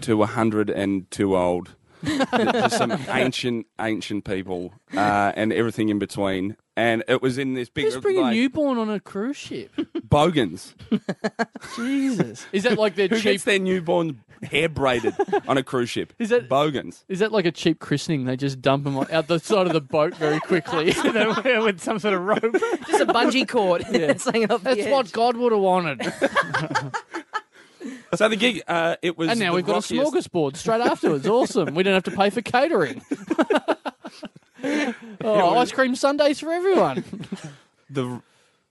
to 0.00 0.24
hundred 0.24 0.70
and 0.70 1.08
too 1.12 1.36
old. 1.36 1.76
Just 2.04 2.78
some 2.78 2.92
ancient, 3.08 3.66
ancient 3.80 4.24
people, 4.24 4.72
uh, 4.94 5.32
and 5.36 5.52
everything 5.52 5.88
in 5.88 5.98
between. 5.98 6.56
And 6.76 7.02
it 7.08 7.20
was 7.20 7.38
in 7.38 7.54
this 7.54 7.68
big 7.68 7.86
Just 7.86 8.00
bring 8.00 8.18
a 8.18 8.30
newborn 8.30 8.78
on 8.78 8.88
a 8.88 9.00
cruise 9.00 9.36
ship. 9.36 9.72
bogans. 10.08 10.76
Jesus. 11.76 12.46
Is 12.52 12.62
that 12.62 12.78
like 12.78 12.94
their 12.94 13.08
Who 13.08 13.16
cheap 13.16 13.24
gets 13.24 13.44
their 13.44 13.58
newborn 13.58 14.20
hair 14.44 14.68
braided 14.68 15.16
on 15.48 15.58
a 15.58 15.64
cruise 15.64 15.90
ship? 15.90 16.12
Is 16.20 16.28
that- 16.28 16.48
bogans? 16.48 17.04
Is 17.08 17.18
that 17.18 17.32
like 17.32 17.46
a 17.46 17.50
cheap 17.50 17.80
christening? 17.80 18.26
They 18.26 18.36
just 18.36 18.62
dump 18.62 18.84
them 18.84 18.96
out 18.96 19.26
the 19.26 19.40
side 19.40 19.66
of 19.66 19.72
the 19.72 19.80
boat 19.80 20.14
very 20.14 20.38
quickly. 20.38 20.94
with 21.64 21.80
some 21.80 21.98
sort 21.98 22.14
of 22.14 22.22
rope. 22.22 22.52
Just 22.86 23.00
a 23.02 23.06
bungee 23.06 23.48
cord 23.48 23.84
Yeah. 23.90 24.12
That's 24.62 24.86
what 24.88 25.10
God 25.10 25.36
would 25.36 25.50
have 25.50 25.60
wanted. 25.60 26.00
So 28.14 28.28
the 28.28 28.36
gig, 28.36 28.62
uh, 28.66 28.96
it 29.02 29.18
was. 29.18 29.28
And 29.30 29.40
now 29.40 29.54
we've 29.54 29.66
got 29.66 29.76
a 29.76 29.94
smorgasbord 29.94 30.56
straight 30.56 30.80
afterwards. 30.80 31.26
Awesome. 31.26 31.74
We 31.74 31.82
don't 31.82 31.94
have 31.94 32.04
to 32.04 32.10
pay 32.10 32.30
for 32.30 32.42
catering. 32.42 33.02
oh, 35.22 35.58
ice 35.58 35.72
cream 35.72 35.94
sundaes 35.94 36.40
for 36.40 36.52
everyone. 36.52 37.04
The 37.90 38.20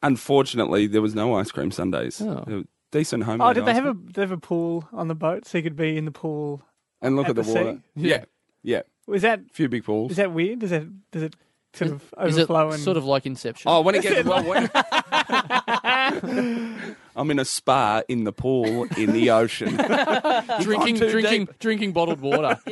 unfortunately, 0.04 0.86
there 0.86 1.02
was 1.02 1.16
no 1.16 1.34
ice 1.34 1.50
cream 1.50 1.72
sundaes. 1.72 2.22
Oh. 2.22 2.66
Decent 2.92 3.24
home. 3.24 3.42
Oh, 3.42 3.52
did 3.52 3.66
they 3.66 3.74
have 3.74 3.88
a 3.88 3.98
they 4.14 4.22
have 4.22 4.32
a 4.32 4.38
pool 4.38 4.88
on 4.94 5.08
the 5.08 5.16
boat 5.16 5.48
so 5.48 5.58
you 5.58 5.64
could 5.64 5.76
be 5.76 5.98
in 5.98 6.06
the 6.06 6.12
pool? 6.12 6.62
and 7.02 7.16
look 7.16 7.26
at 7.26 7.32
at, 7.32 7.36
the, 7.38 7.42
the 7.42 7.54
water? 7.54 7.74
sea? 7.98 8.10
Yeah, 8.10 8.26
yeah. 8.64 8.82
Was 9.08 9.22
that 9.22 9.40
a 9.40 9.54
few 9.54 9.70
big 9.70 9.86
pools. 9.86 10.12
is 10.12 10.18
that 10.18 10.32
weird? 10.32 10.60
Does 10.60 10.70
that 10.72 11.12
does 11.12 11.24
it 11.24 11.36
sort 11.74 11.92
of 11.92 12.02
Is 12.26 12.38
it 12.38 12.42
overflow 12.42 12.72
and 12.72 12.82
sort 12.82 12.98
of 12.98 13.06
like 13.06 13.26
Inception? 13.26 13.70
Oh, 13.72 13.82
when 13.82 13.96
it 13.96 14.04
gets 14.04 14.28
well, 14.28 14.44
when 14.44 14.70
I'm 17.18 17.32
in 17.32 17.40
a 17.40 17.46
spa 17.46 18.04
in 18.08 18.24
the 18.24 18.32
pool 18.32 18.84
in 18.96 19.12
the 19.12 19.32
ocean. 19.32 19.76
drinking, 20.62 20.98
drinking, 20.98 21.46
deep. 21.46 21.60
drinking 21.60 21.92
bottled 21.92 22.22
water. 22.22 22.60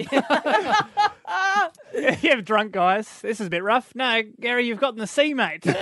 yeah, 1.94 2.36
drunk 2.44 2.72
guys. 2.72 3.22
This 3.22 3.42
is 3.42 3.48
a 3.48 3.50
bit 3.50 3.64
rough. 3.64 3.94
No, 3.96 4.22
Gary, 4.40 4.68
you've 4.68 4.80
gotten 4.80 5.00
the 5.00 5.08
sea, 5.08 5.34
mate. 5.34 5.66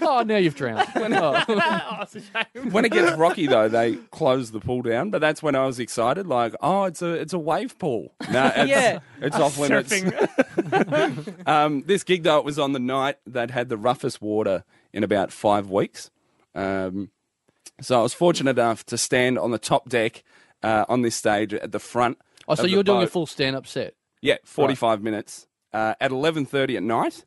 Oh, 0.00 0.22
now 0.22 0.36
you've 0.36 0.54
drowned. 0.54 0.88
Oh. 0.96 1.44
oh, 1.48 1.98
it's 2.02 2.14
a 2.16 2.20
shame. 2.20 2.70
when 2.70 2.84
it 2.86 2.92
gets 2.92 3.14
rocky 3.18 3.46
though, 3.46 3.68
they 3.68 3.96
close 4.10 4.52
the 4.52 4.60
pool 4.60 4.80
down. 4.80 5.10
But 5.10 5.20
that's 5.20 5.42
when 5.42 5.54
I 5.54 5.66
was 5.66 5.78
excited. 5.78 6.26
Like, 6.26 6.54
oh, 6.62 6.84
it's 6.84 7.02
a 7.02 7.12
it's 7.12 7.32
a 7.34 7.38
wave 7.38 7.78
pool. 7.78 8.14
No, 8.30 8.50
it's, 8.56 8.70
Yeah. 8.70 9.00
it's 9.20 9.36
off 9.36 9.58
limits. 9.58 9.92
Surfing. 9.92 11.46
Um, 11.46 11.82
this 11.86 12.04
gig 12.04 12.22
though, 12.22 12.38
it 12.38 12.44
was 12.44 12.58
on 12.58 12.72
the 12.72 12.78
night 12.78 13.16
that 13.26 13.50
had 13.50 13.68
the 13.68 13.76
roughest 13.76 14.22
water 14.22 14.64
in 14.92 15.04
about 15.04 15.30
five 15.32 15.68
weeks. 15.68 16.10
Um, 16.58 17.10
so 17.80 18.00
I 18.00 18.02
was 18.02 18.14
fortunate 18.14 18.58
enough 18.58 18.84
to 18.86 18.98
stand 18.98 19.38
on 19.38 19.52
the 19.52 19.58
top 19.58 19.88
deck 19.88 20.24
uh, 20.62 20.84
on 20.88 21.02
this 21.02 21.14
stage 21.14 21.54
at 21.54 21.72
the 21.72 21.78
front. 21.78 22.18
Oh, 22.48 22.54
so 22.54 22.66
you're 22.66 22.82
doing 22.82 23.02
a 23.02 23.06
full 23.06 23.26
stand-up 23.26 23.66
set. 23.66 23.94
Yeah, 24.20 24.36
45 24.44 25.02
minutes 25.02 25.46
uh, 25.72 25.94
at 26.00 26.10
11:30 26.10 26.76
at 26.76 26.82
night, 26.82 27.24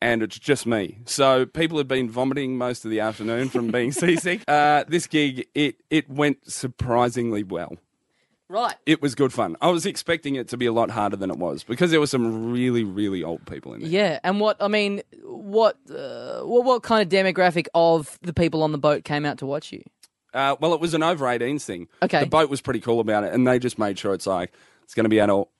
and 0.00 0.22
it's 0.22 0.38
just 0.38 0.64
me. 0.64 0.98
So 1.04 1.44
people 1.44 1.76
have 1.78 1.88
been 1.88 2.08
vomiting 2.08 2.56
most 2.56 2.84
of 2.84 2.90
the 2.90 3.00
afternoon 3.00 3.50
from 3.50 3.68
being 3.68 3.92
seasick. 4.04 4.42
Uh, 4.48 4.84
this 4.88 5.06
gig, 5.06 5.46
it 5.54 5.82
it 5.90 6.08
went 6.08 6.50
surprisingly 6.50 7.42
well. 7.42 7.76
Right. 8.50 8.74
It 8.86 9.02
was 9.02 9.14
good 9.14 9.32
fun. 9.32 9.56
I 9.60 9.68
was 9.68 9.84
expecting 9.84 10.36
it 10.36 10.48
to 10.48 10.56
be 10.56 10.64
a 10.66 10.72
lot 10.72 10.90
harder 10.90 11.16
than 11.16 11.30
it 11.30 11.36
was 11.36 11.64
because 11.64 11.90
there 11.90 12.00
were 12.00 12.06
some 12.06 12.50
really 12.50 12.82
really 12.82 13.22
old 13.22 13.44
people 13.46 13.74
in 13.74 13.80
there. 13.82 13.90
Yeah, 13.90 14.20
and 14.24 14.40
what 14.40 14.56
I 14.60 14.68
mean, 14.68 15.02
what 15.22 15.76
uh, 15.90 16.40
what 16.40 16.64
what 16.64 16.82
kind 16.82 17.02
of 17.02 17.08
demographic 17.08 17.66
of 17.74 18.18
the 18.22 18.32
people 18.32 18.62
on 18.62 18.72
the 18.72 18.78
boat 18.78 19.04
came 19.04 19.26
out 19.26 19.38
to 19.38 19.46
watch 19.46 19.70
you? 19.72 19.82
Uh, 20.32 20.56
well, 20.60 20.72
it 20.74 20.80
was 20.80 20.94
an 20.94 21.02
over 21.02 21.24
18s 21.26 21.64
thing. 21.64 21.88
Okay. 22.02 22.20
The 22.20 22.26
boat 22.26 22.50
was 22.50 22.60
pretty 22.60 22.80
cool 22.80 23.00
about 23.00 23.24
it, 23.24 23.32
and 23.32 23.46
they 23.46 23.58
just 23.58 23.78
made 23.78 23.98
sure 23.98 24.14
it's 24.14 24.26
like 24.26 24.52
it's 24.84 24.94
going 24.94 25.04
to 25.04 25.10
be 25.10 25.18
adult 25.18 25.50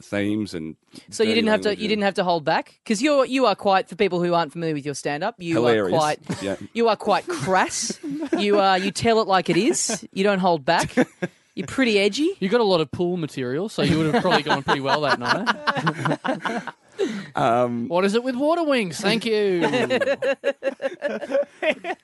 themes 0.00 0.54
and. 0.54 0.76
So 1.10 1.24
you 1.24 1.34
didn't 1.34 1.50
have 1.50 1.62
to 1.62 1.70
you 1.70 1.82
and 1.82 1.88
didn't 1.88 2.02
have 2.04 2.14
to 2.14 2.24
hold 2.24 2.44
back 2.44 2.78
because 2.84 3.02
you're 3.02 3.24
you 3.24 3.46
are 3.46 3.56
quite 3.56 3.88
for 3.88 3.96
people 3.96 4.22
who 4.22 4.32
aren't 4.34 4.52
familiar 4.52 4.74
with 4.76 4.84
your 4.84 4.94
stand 4.94 5.24
up. 5.24 5.34
You 5.38 5.54
Hilarious. 5.54 5.92
are 5.92 5.98
quite 5.98 6.20
Yeah. 6.42 6.54
you 6.72 6.86
are 6.88 6.94
quite 6.94 7.26
crass. 7.26 7.98
you 8.38 8.60
are 8.60 8.78
you 8.78 8.92
tell 8.92 9.20
it 9.20 9.26
like 9.26 9.50
it 9.50 9.56
is. 9.56 10.06
You 10.12 10.22
don't 10.22 10.38
hold 10.38 10.64
back. 10.64 10.94
You're 11.58 11.66
pretty 11.66 11.98
edgy. 11.98 12.36
You 12.40 12.48
got 12.48 12.60
a 12.60 12.64
lot 12.64 12.80
of 12.80 12.90
pool 12.92 13.16
material, 13.16 13.68
so 13.68 13.82
you 13.82 13.98
would 13.98 14.14
have 14.14 14.22
probably 14.22 14.42
gone 14.42 14.62
pretty 14.62 14.80
well 14.80 15.00
that 15.02 15.18
night. 15.18 16.62
Um, 17.36 17.86
What 17.86 18.04
is 18.04 18.14
it 18.14 18.24
with 18.24 18.34
water 18.34 18.64
wings? 18.64 19.00
Thank 19.00 19.24
you. 19.24 19.60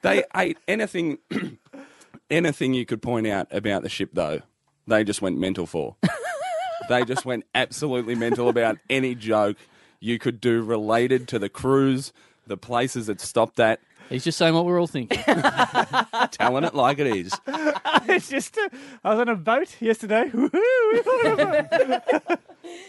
they 0.03 0.23
ate 0.37 0.57
anything, 0.69 1.19
anything 2.31 2.75
you 2.75 2.87
could 2.87 3.03
point 3.03 3.27
out 3.27 3.49
about 3.51 3.83
the 3.83 3.89
ship, 3.89 4.11
though. 4.13 4.43
They 4.87 5.03
just 5.03 5.21
went 5.21 5.37
mental 5.39 5.67
for. 5.67 5.97
they 6.89 7.05
just 7.05 7.25
went 7.25 7.45
absolutely 7.57 8.15
mental 8.15 8.49
about 8.49 8.79
any 8.89 9.17
joke 9.17 9.57
you 9.99 10.19
could 10.21 10.41
do 10.41 10.63
related 10.63 11.27
to 11.29 11.41
the 11.41 11.49
cruise, 11.49 12.13
the 12.47 12.57
places 12.57 13.09
it 13.09 13.21
stopped 13.21 13.59
at, 13.59 13.81
He's 14.11 14.25
just 14.25 14.39
saying 14.39 14.55
what 14.55 14.65
we're 14.67 14.81
all 14.81 14.87
thinking. 14.87 15.19
telling 16.31 16.65
it 16.65 16.75
like 16.75 16.99
it 16.99 17.07
is. 17.07 17.33
it's 17.47 18.29
just, 18.29 18.57
uh, 18.59 18.69
I 19.03 19.11
was 19.11 19.19
on 19.21 19.29
a 19.29 19.37
boat 19.37 19.77
yesterday. 19.81 20.31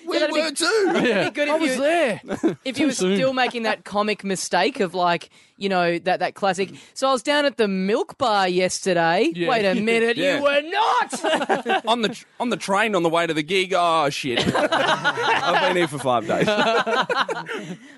We 0.08 0.20
that'd 0.20 0.34
be- 0.34 0.42
were 0.42 0.52
too. 0.52 0.92
Yeah, 1.06 1.30
good 1.32 1.50
I 1.50 1.56
if 1.56 1.62
was 1.62 1.76
you- 1.76 1.82
there. 1.82 2.22
if 2.64 2.80
you 2.80 2.88
were 2.88 2.94
soon. 2.94 3.18
still 3.18 3.34
making 3.34 3.64
that 3.64 3.84
comic 3.84 4.24
mistake 4.24 4.80
of 4.80 4.94
like 4.94 5.30
you 5.58 5.68
know 5.68 6.00
that 6.00 6.20
that 6.22 6.34
classic. 6.34 6.70
So 6.94 7.10
I 7.10 7.12
was 7.12 7.22
down 7.22 7.44
at 7.44 7.58
the 7.58 7.68
milk 7.68 8.18
bar 8.18 8.48
yesterday. 8.48 9.32
Yeah. 9.36 9.50
Wait 9.50 9.66
a 9.66 9.76
minute, 9.76 10.16
Yeah. 10.16 10.38
you 10.38 10.44
were 10.44 10.62
not. 10.62 11.86
on 11.88 12.04
the 12.04 12.10
tr- 12.10 12.26
on 12.40 12.50
the 12.52 12.58
train 12.58 12.96
on 12.96 13.04
the 13.04 13.10
way 13.10 13.28
to 13.28 13.34
the 13.34 13.44
gig. 13.44 13.74
Oh 13.76 14.10
shit! 14.10 14.40
I've 14.56 15.62
been 15.68 15.76
here 15.76 15.88
for 15.90 16.00
five 16.00 16.26
days. 16.26 16.48
Well, 16.48 17.06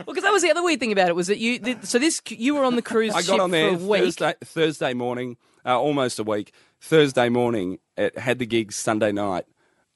because 0.07 0.23
that 0.23 0.31
was 0.33 0.41
the 0.41 0.49
other 0.49 0.63
weird 0.63 0.79
thing 0.79 0.91
about 0.91 1.09
it 1.09 1.15
was 1.15 1.27
that 1.27 1.37
you. 1.37 1.59
Th- 1.59 1.77
so 1.83 1.99
this 1.99 2.21
you 2.29 2.55
were 2.55 2.63
on 2.63 2.75
the 2.75 2.81
cruise 2.81 3.06
I 3.15 3.21
ship 3.21 3.27
got 3.27 3.39
on 3.39 3.51
there 3.51 3.77
for 3.77 3.83
a 3.83 3.87
week. 3.87 4.01
Thursday, 4.03 4.33
Thursday 4.43 4.93
morning, 4.93 5.37
uh, 5.65 5.79
almost 5.79 6.19
a 6.19 6.23
week. 6.23 6.53
Thursday 6.81 7.29
morning, 7.29 7.79
it 7.97 8.17
had 8.17 8.39
the 8.39 8.45
gig 8.45 8.71
Sunday 8.71 9.11
night, 9.11 9.45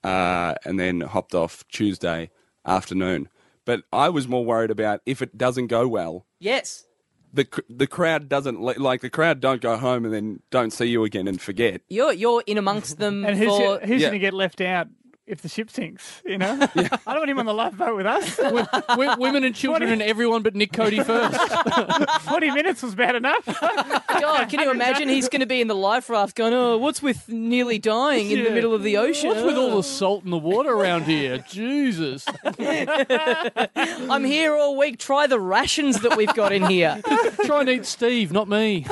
uh, 0.03 0.56
and 0.65 0.80
then 0.80 1.01
hopped 1.01 1.36
off 1.36 1.63
Tuesday 1.70 2.30
afternoon. 2.65 3.30
But 3.65 3.84
I 3.94 4.10
was 4.10 4.27
more 4.27 4.44
worried 4.44 4.72
about 4.72 5.01
if 5.06 5.22
it 5.22 5.38
doesn't 5.38 5.68
go 5.68 5.88
well. 5.88 6.25
Yes. 6.39 6.86
The 7.34 7.48
the 7.70 7.88
crowd 7.88 8.27
doesn't 8.27 8.60
like 8.60 9.00
the 9.00 9.10
crowd 9.10 9.39
don't 9.39 9.62
go 9.62 9.77
home 9.77 10.03
and 10.03 10.13
then 10.13 10.41
don't 10.50 10.72
see 10.72 10.88
you 10.88 11.06
again 11.06 11.30
and 11.30 11.39
forget. 11.39 11.82
You're 11.88 12.12
you're 12.12 12.44
in 12.46 12.58
amongst 12.58 12.98
them 12.98 13.24
and 13.27 13.38
who's, 13.38 13.48
for 13.48 13.80
who's 13.80 14.01
Yeah. 14.01 14.10
going 14.10 14.20
to 14.20 14.25
get 14.25 14.34
left 14.34 14.60
out 14.60 14.88
if 15.31 15.41
the 15.41 15.50
ship 15.50 15.71
sinks? 15.71 16.21
You 16.25 16.38
know? 16.38 16.59
I 16.75 16.89
don't 17.05 17.17
want 17.19 17.29
him 17.29 17.39
on 17.39 17.45
the 17.45 17.53
lifeboat 17.53 17.95
with 17.95 18.05
us. 18.05 18.35
W- 18.89 19.15
women 19.17 19.43
and 19.43 19.55
children 19.55 19.89
and 19.89 20.01
everyone 20.01 20.43
but 20.43 20.53
Nick 20.55 20.73
Cody 20.73 21.01
first. 21.03 21.39
40 22.29 22.51
minutes 22.51 22.83
was 22.83 22.93
bad 22.95 23.15
enough. 23.15 23.45
God, 23.45 24.50
can 24.50 24.59
you 24.59 24.69
imagine 24.71 25.07
he's 25.09 25.29
going 25.29 25.39
to 25.39 25.45
be 25.45 25.61
in 25.61 25.67
the 25.67 25.75
life 25.75 26.09
raft 26.09 26.35
going, 26.35 26.53
"Oh, 26.53 26.77
what's 26.77 27.01
with 27.01 27.29
nearly 27.29 27.79
dying 27.79 28.29
in 28.29 28.43
the 28.43 28.51
middle 28.51 28.73
of 28.73 28.83
the 28.83 28.97
ocean? 28.97 29.29
What's 29.29 29.41
with 29.41 29.55
all 29.57 29.71
Oh, 29.71 29.77
the 29.77 29.83
salt 29.83 30.23
in 30.25 30.31
the 30.31 30.38
water 30.38 30.71
around 30.71 31.03
here? 31.03 31.43
Jesus. 31.50 32.25
I'm 32.59 34.23
here 34.25 34.55
all 34.55 34.77
week. 34.77 35.00
Try 35.00 35.27
the 35.27 35.39
rations 35.39 36.01
that 36.01 36.17
we've 36.17 36.33
got 36.35 36.51
in 36.51 36.65
here." 36.65 37.01
Try 37.45 37.61
and 37.61 37.69
eat 37.69 37.85
Steve, 37.85 38.31
not 38.31 38.47
me. 38.50 38.85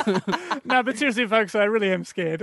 no, 0.66 0.82
but 0.84 0.98
seriously, 0.98 1.28
folks, 1.28 1.54
I 1.56 1.66
really 1.66 1.92
am 1.92 2.04
scared. 2.06 2.42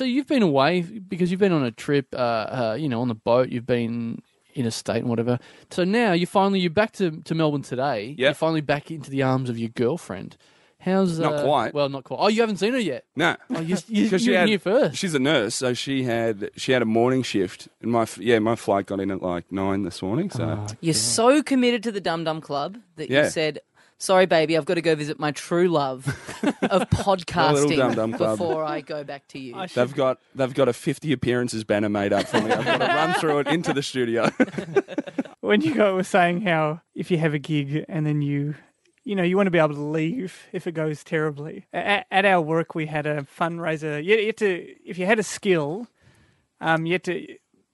So 0.00 0.04
you've 0.06 0.26
been 0.26 0.42
away 0.42 0.80
because 0.80 1.30
you've 1.30 1.40
been 1.40 1.52
on 1.52 1.62
a 1.62 1.70
trip, 1.70 2.06
uh, 2.14 2.16
uh, 2.16 2.76
you 2.80 2.88
know, 2.88 3.02
on 3.02 3.08
the 3.08 3.14
boat. 3.14 3.50
You've 3.50 3.66
been 3.66 4.22
in 4.54 4.64
a 4.64 4.70
state 4.70 5.00
and 5.00 5.10
whatever. 5.10 5.38
So 5.68 5.84
now 5.84 6.12
you 6.12 6.24
finally 6.24 6.58
you're 6.58 6.70
back 6.70 6.92
to, 6.92 7.20
to 7.20 7.34
Melbourne 7.34 7.60
today. 7.60 8.06
Yep. 8.06 8.18
You're 8.18 8.32
finally 8.32 8.62
back 8.62 8.90
into 8.90 9.10
the 9.10 9.22
arms 9.22 9.50
of 9.50 9.58
your 9.58 9.68
girlfriend. 9.68 10.38
How's 10.78 11.18
Not 11.18 11.34
uh, 11.34 11.44
quite. 11.44 11.74
Well, 11.74 11.90
not 11.90 12.04
quite. 12.04 12.16
Oh, 12.18 12.28
you 12.28 12.40
haven't 12.40 12.56
seen 12.56 12.72
her 12.72 12.78
yet. 12.78 13.04
No, 13.14 13.36
Oh, 13.54 13.60
you, 13.60 13.76
you, 13.88 14.04
because 14.04 14.22
she 14.22 14.30
you're 14.30 14.40
had 14.40 14.48
here 14.48 14.58
first. 14.58 14.96
she's 14.96 15.12
a 15.14 15.18
nurse, 15.18 15.54
so 15.54 15.74
she 15.74 16.04
had 16.04 16.48
she 16.56 16.72
had 16.72 16.80
a 16.80 16.86
morning 16.86 17.22
shift, 17.22 17.68
and 17.82 17.92
my 17.92 18.06
yeah 18.16 18.38
my 18.38 18.56
flight 18.56 18.86
got 18.86 19.00
in 19.00 19.10
at 19.10 19.20
like 19.20 19.52
nine 19.52 19.82
this 19.82 20.00
morning. 20.00 20.30
So 20.30 20.66
You're 20.80 20.94
so 20.94 21.42
committed 21.42 21.82
to 21.82 21.92
the 21.92 22.00
Dum 22.00 22.24
Dum 22.24 22.40
Club 22.40 22.78
that 22.96 23.10
Yeah. 23.10 23.24
you 23.24 23.28
said, 23.28 23.58
"Sorry, 23.98 24.24
baby, 24.24 24.56
I've 24.56 24.64
got 24.64 24.76
to 24.76 24.80
go 24.80 24.94
visit 24.94 25.20
my 25.20 25.32
true 25.32 25.68
love 25.68 26.06
of 26.70 26.88
podcasting 26.90 27.76
Dum 27.76 27.94
Dum 27.94 28.10
before 28.12 28.64
I 28.64 28.80
go 28.80 29.04
back 29.04 29.26
to 29.28 29.38
you." 29.38 29.54
Should- 29.66 29.70
They've 29.74 29.94
got 29.94 30.18
they've 30.34 30.54
got 30.54 30.68
a 30.68 30.72
50 30.72 31.12
appearances 31.12 31.64
banner 31.64 31.88
made 31.88 32.12
up 32.12 32.26
for 32.28 32.40
me. 32.40 32.50
I've 32.50 32.64
got 32.64 32.78
to 32.78 32.86
run 32.86 33.14
through 33.14 33.38
it 33.40 33.48
into 33.48 33.72
the 33.72 33.82
studio. 33.82 34.30
when 35.40 35.60
you 35.60 35.74
go, 35.74 35.94
were 35.96 36.02
saying 36.04 36.42
how 36.42 36.80
if 36.94 37.10
you 37.10 37.18
have 37.18 37.34
a 37.34 37.38
gig 37.38 37.84
and 37.88 38.06
then 38.06 38.22
you, 38.22 38.54
you 39.04 39.14
know, 39.16 39.22
you 39.22 39.36
want 39.36 39.46
to 39.46 39.50
be 39.50 39.58
able 39.58 39.74
to 39.74 39.80
leave 39.80 40.46
if 40.52 40.66
it 40.66 40.72
goes 40.72 41.02
terribly. 41.04 41.66
At, 41.72 42.06
at 42.10 42.24
our 42.24 42.40
work, 42.40 42.74
we 42.74 42.86
had 42.86 43.06
a 43.06 43.22
fundraiser. 43.22 44.02
You, 44.04 44.16
you 44.16 44.26
had 44.26 44.36
to, 44.38 44.88
if 44.88 44.98
you 44.98 45.06
had 45.06 45.18
a 45.18 45.22
skill, 45.24 45.88
um, 46.60 46.86
you 46.86 46.92
had 46.92 47.04
to 47.04 47.26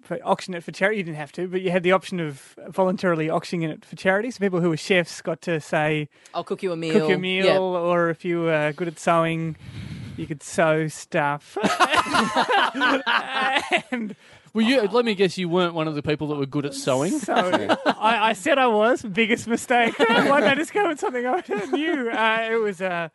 for 0.07 0.19
auction 0.25 0.55
it 0.55 0.63
for 0.65 0.73
charity. 0.73 0.99
You 0.99 1.03
didn't 1.05 1.17
have 1.19 1.33
to, 1.33 1.49
but 1.49 1.61
you 1.61 1.71
had 1.71 1.83
the 1.83 1.93
option 1.93 2.21
of 2.21 2.57
voluntarily 2.69 3.29
auctioning 3.29 3.69
it 3.69 3.85
for 3.85 3.97
charity. 3.97 4.31
So 4.31 4.39
people 4.41 4.61
who 4.61 4.71
were 4.71 4.77
chefs 4.77 5.21
got 5.21 5.41
to 5.43 5.61
say, 5.61 6.09
I'll 6.35 6.45
cook 6.45 6.63
you 6.63 6.73
a 6.73 6.77
meal. 6.77 6.93
cook 7.01 7.11
a 7.11 7.19
meal, 7.19 7.45
Yeah. 7.47 7.59
or 7.59 8.11
if 8.11 8.25
you 8.25 8.43
were 8.43 8.73
good 8.77 8.89
at 8.89 8.99
sewing, 8.99 9.57
you 10.17 10.27
could 10.27 10.43
sew 10.43 10.89
stuff. 10.89 11.59
and 13.91 14.15
Well, 14.55 14.65
you, 14.65 14.81
let 14.83 15.05
me 15.05 15.15
guess, 15.15 15.37
you 15.37 15.49
weren't 15.49 15.75
one 15.75 15.87
of 15.89 15.95
the 15.95 16.03
people 16.03 16.29
that 16.29 16.37
were 16.37 16.47
good 16.47 16.65
at 16.67 16.75
sewing. 16.75 17.19
So 17.19 17.35
I, 17.35 18.31
I 18.31 18.33
said 18.33 18.59
I 18.59 18.67
was. 18.69 19.03
Biggest 19.03 19.47
mistake. 19.47 19.99
Why 19.99 20.41
did 20.41 20.49
I 20.49 20.55
just 20.55 20.73
go 20.73 20.89
with 20.89 20.99
something 21.01 21.27
I 21.27 21.43
knew? 21.73 22.11
Uh, 22.11 22.49
it 22.51 22.57
was. 22.57 22.81
Uh, 22.81 23.09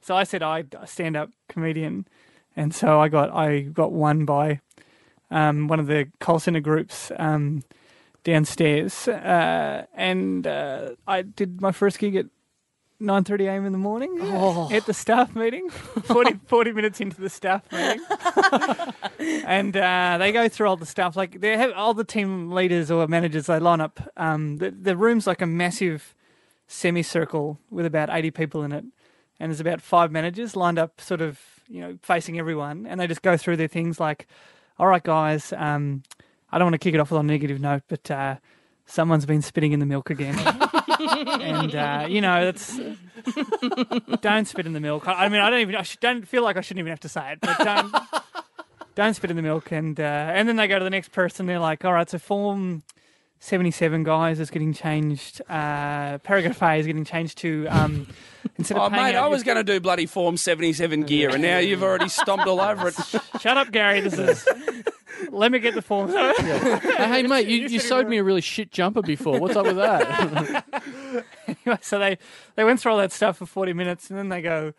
so 0.00 0.16
I 0.16 0.24
said 0.24 0.42
I 0.42 0.64
stand 0.86 1.16
up 1.16 1.30
comedian, 1.48 2.06
and 2.56 2.74
so 2.74 3.00
I 3.00 3.08
got 3.08 3.30
I 3.32 3.60
got 3.60 3.92
one 3.92 4.24
by 4.24 4.60
um, 5.30 5.68
one 5.68 5.80
of 5.80 5.86
the 5.86 6.08
call 6.20 6.38
center 6.38 6.60
groups 6.60 7.10
um, 7.18 7.62
downstairs, 8.24 9.08
uh, 9.08 9.86
and 9.94 10.46
uh, 10.46 10.90
I 11.06 11.22
did 11.22 11.60
my 11.60 11.72
first 11.72 11.98
gig 11.98 12.16
at. 12.16 12.26
9.30 13.00 13.46
a.m. 13.46 13.64
in 13.64 13.70
the 13.70 13.78
morning 13.78 14.18
at 14.72 14.84
the 14.86 14.92
staff 14.92 15.36
meeting, 15.36 15.70
40, 15.70 16.40
40 16.46 16.72
minutes 16.72 17.00
into 17.00 17.20
the 17.20 17.30
staff 17.30 17.62
meeting. 17.70 18.04
and 19.46 19.76
uh, 19.76 20.16
they 20.18 20.32
go 20.32 20.48
through 20.48 20.68
all 20.68 20.76
the 20.76 20.84
stuff. 20.84 21.16
Like 21.16 21.40
they 21.40 21.56
have 21.56 21.70
all 21.74 21.94
the 21.94 22.02
team 22.02 22.50
leaders 22.50 22.90
or 22.90 23.06
managers. 23.06 23.46
They 23.46 23.60
line 23.60 23.80
up. 23.80 24.00
Um, 24.16 24.56
the 24.56 24.72
the 24.72 24.96
room's 24.96 25.28
like 25.28 25.40
a 25.40 25.46
massive 25.46 26.12
semicircle 26.66 27.60
with 27.70 27.86
about 27.86 28.10
eighty 28.10 28.32
people 28.32 28.64
in 28.64 28.72
it, 28.72 28.84
and 29.38 29.50
there's 29.50 29.60
about 29.60 29.80
five 29.80 30.10
managers 30.10 30.56
lined 30.56 30.78
up, 30.78 31.00
sort 31.00 31.20
of 31.20 31.40
you 31.68 31.80
know 31.80 31.98
facing 32.02 32.38
everyone, 32.38 32.84
and 32.84 32.98
they 32.98 33.06
just 33.06 33.22
go 33.22 33.36
through 33.36 33.58
their 33.58 33.68
things 33.68 34.00
like, 34.00 34.26
"All 34.78 34.86
right, 34.86 35.02
guys, 35.02 35.52
um, 35.56 36.02
I 36.50 36.58
don't 36.58 36.66
want 36.66 36.74
to 36.74 36.78
kick 36.78 36.94
it 36.94 37.00
off 37.00 37.10
with 37.10 37.20
a 37.20 37.24
negative 37.24 37.60
note, 37.60 37.82
but." 37.88 38.10
Uh, 38.10 38.36
Someone's 38.90 39.26
been 39.26 39.42
spitting 39.42 39.72
in 39.72 39.80
the 39.80 39.84
milk 39.84 40.08
again, 40.08 40.34
and 40.98 41.74
uh, 41.74 42.06
you 42.08 42.22
know 42.22 42.42
that's 42.46 42.80
don't 44.22 44.48
spit 44.48 44.64
in 44.64 44.72
the 44.72 44.80
milk. 44.80 45.06
I 45.06 45.26
I 45.26 45.28
mean, 45.28 45.42
I 45.42 45.50
don't 45.50 45.60
even, 45.60 45.74
I 45.76 45.82
sh- 45.82 45.98
don't 46.00 46.26
feel 46.26 46.42
like 46.42 46.56
I 46.56 46.62
shouldn't 46.62 46.78
even 46.80 46.88
have 46.92 47.00
to 47.00 47.08
say 47.10 47.32
it, 47.32 47.38
but 47.42 47.58
don't 47.58 47.94
don't 48.94 49.12
spit 49.12 49.28
in 49.28 49.36
the 49.36 49.42
milk, 49.42 49.72
and 49.72 50.00
uh, 50.00 50.02
and 50.02 50.48
then 50.48 50.56
they 50.56 50.66
go 50.68 50.78
to 50.78 50.84
the 50.84 50.88
next 50.88 51.12
person. 51.12 51.44
They're 51.44 51.58
like, 51.58 51.84
all 51.84 51.92
right, 51.92 52.08
so 52.08 52.18
form. 52.18 52.82
77 53.40 54.02
guys 54.04 54.40
is 54.40 54.50
getting 54.50 54.72
changed. 54.72 55.40
Uh, 55.48 56.18
paragraph 56.18 56.60
A 56.62 56.74
is 56.76 56.86
getting 56.86 57.04
changed 57.04 57.38
to 57.38 57.66
um, 57.68 58.06
instead 58.56 58.76
of 58.76 58.84
Oh, 58.84 58.90
mate, 58.90 58.98
out 58.98 59.06
I 59.14 59.20
your- 59.22 59.30
was 59.30 59.42
going 59.42 59.56
to 59.56 59.64
do 59.64 59.80
bloody 59.80 60.06
Form 60.06 60.36
77 60.36 61.02
gear, 61.02 61.30
and 61.30 61.42
now 61.42 61.58
you've 61.58 61.82
already 61.82 62.08
stomped 62.08 62.46
all 62.46 62.60
over 62.70 62.88
it. 62.88 62.94
Shut 63.40 63.56
up, 63.56 63.70
Gary. 63.70 64.00
This 64.00 64.18
is. 64.18 64.48
Let 65.30 65.50
me 65.50 65.58
get 65.58 65.74
the 65.74 65.82
form. 65.82 66.10
Uh, 66.14 66.32
hey, 66.38 67.24
mate, 67.24 67.48
you, 67.48 67.58
you 67.62 67.68
you 67.68 67.80
sewed 67.80 68.08
me 68.08 68.18
a 68.18 68.22
really 68.24 68.40
shit 68.40 68.70
jumper 68.70 69.02
before. 69.02 69.40
What's 69.40 69.56
up 69.56 69.66
with 69.66 69.76
that? 69.76 70.64
Anyway, 71.48 71.78
so 71.82 71.98
they, 71.98 72.18
they 72.54 72.62
went 72.62 72.78
through 72.80 72.92
all 72.92 72.98
that 72.98 73.10
stuff 73.10 73.38
for 73.38 73.44
40 73.46 73.72
minutes 73.72 74.10
and 74.10 74.18
then 74.18 74.28
they 74.28 74.40
go, 74.40 74.74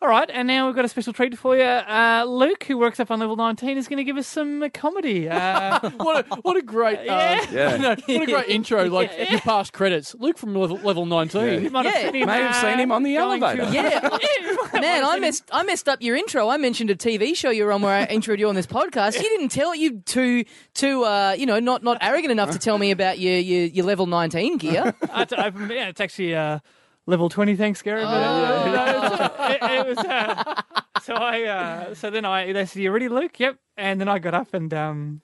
all 0.00 0.08
right, 0.08 0.30
and 0.32 0.46
now 0.46 0.66
we've 0.66 0.76
got 0.76 0.84
a 0.84 0.88
special 0.88 1.12
treat 1.12 1.36
for 1.36 1.56
you. 1.56 1.62
Uh, 1.64 2.24
Luke, 2.28 2.62
who 2.64 2.78
works 2.78 3.00
up 3.00 3.10
on 3.10 3.18
level 3.18 3.34
19, 3.34 3.76
is 3.76 3.88
going 3.88 3.96
to 3.96 4.04
give 4.04 4.16
us 4.16 4.28
some 4.28 4.62
uh, 4.62 4.68
comedy. 4.72 5.28
Uh, 5.28 5.90
what 5.96 6.24
a 6.30 6.34
what 6.42 6.56
a 6.56 6.62
great 6.62 7.00
Yeah. 7.04 7.40
um, 7.48 7.54
Yeah. 7.54 7.76
no, 7.78 7.88
what 7.90 8.22
a 8.22 8.26
great 8.32 8.48
intro. 8.48 8.84
Like 8.88 9.10
your 9.30 9.40
past 9.40 9.72
credits. 9.72 10.14
Luke 10.18 10.38
from 10.38 10.54
level, 10.54 10.76
level 10.78 11.02
you 11.02 11.08
nineteen. 11.10 11.72
might 11.72 11.86
have 11.86 11.94
Yeah. 11.94 12.02
seen 12.12 12.14
him, 12.22 12.26
May 12.28 12.42
have 12.42 12.50
uh, 12.54 12.60
seen 12.62 12.78
him 12.78 12.92
on 12.92 13.02
the 13.02 13.14
going 13.14 13.42
elevator. 13.42 13.66
to- 13.66 13.72
Yeah. 13.74 14.80
Man, 14.80 15.04
I 15.04 15.18
messed 15.18 15.44
I 15.52 15.64
messed 15.64 15.88
up 15.88 16.00
your 16.00 16.14
intro. 16.14 16.48
I 16.48 16.58
mentioned 16.58 16.90
a 16.90 16.94
TV 16.96 17.34
show 17.34 17.50
you 17.50 17.64
were 17.64 17.72
on 17.72 17.82
where 17.82 17.94
I 17.94 18.06
introed 18.06 18.38
you 18.38 18.48
on 18.48 18.54
this 18.54 18.66
podcast. 18.68 19.16
You 19.16 19.22
didn't 19.22 19.48
tell 19.48 19.74
you 19.74 19.98
too 20.00 20.44
too 20.74 21.04
uh, 21.04 21.34
you 21.36 21.46
know, 21.46 21.58
not 21.58 21.82
not 21.82 21.98
arrogant 22.00 22.30
enough 22.30 22.50
to 22.52 22.58
tell 22.60 22.78
me 22.78 22.92
about 22.92 23.18
your 23.18 23.34
your, 23.34 23.64
your 23.64 23.84
level 23.84 24.06
nineteen 24.06 24.58
gear. 24.58 24.94
Uh, 25.02 25.22
it's, 25.22 25.32
uh, 25.32 25.50
yeah, 25.70 25.88
it's 25.88 26.00
actually 26.00 26.36
uh, 26.36 26.60
level 27.08 27.28
20, 27.28 27.56
thanks, 27.56 27.80
Gary. 27.82 28.02
But, 28.02 28.12
Oh. 28.12 28.74
uh, 28.74 29.48
it, 29.50 29.70
it 29.80 29.86
was, 29.88 29.98
uh, 29.98 30.54
so 31.02 31.14
I, 31.14 31.42
uh, 31.44 31.94
so 31.94 32.10
then 32.10 32.24
I, 32.24 32.52
they 32.52 32.66
said, 32.66 32.82
you 32.82 32.90
ready, 32.92 33.08
Luke? 33.08 33.40
Yep. 33.40 33.56
And 33.76 34.00
then 34.00 34.08
I 34.08 34.18
got 34.18 34.34
up 34.34 34.52
and, 34.54 34.72
um, 34.74 35.20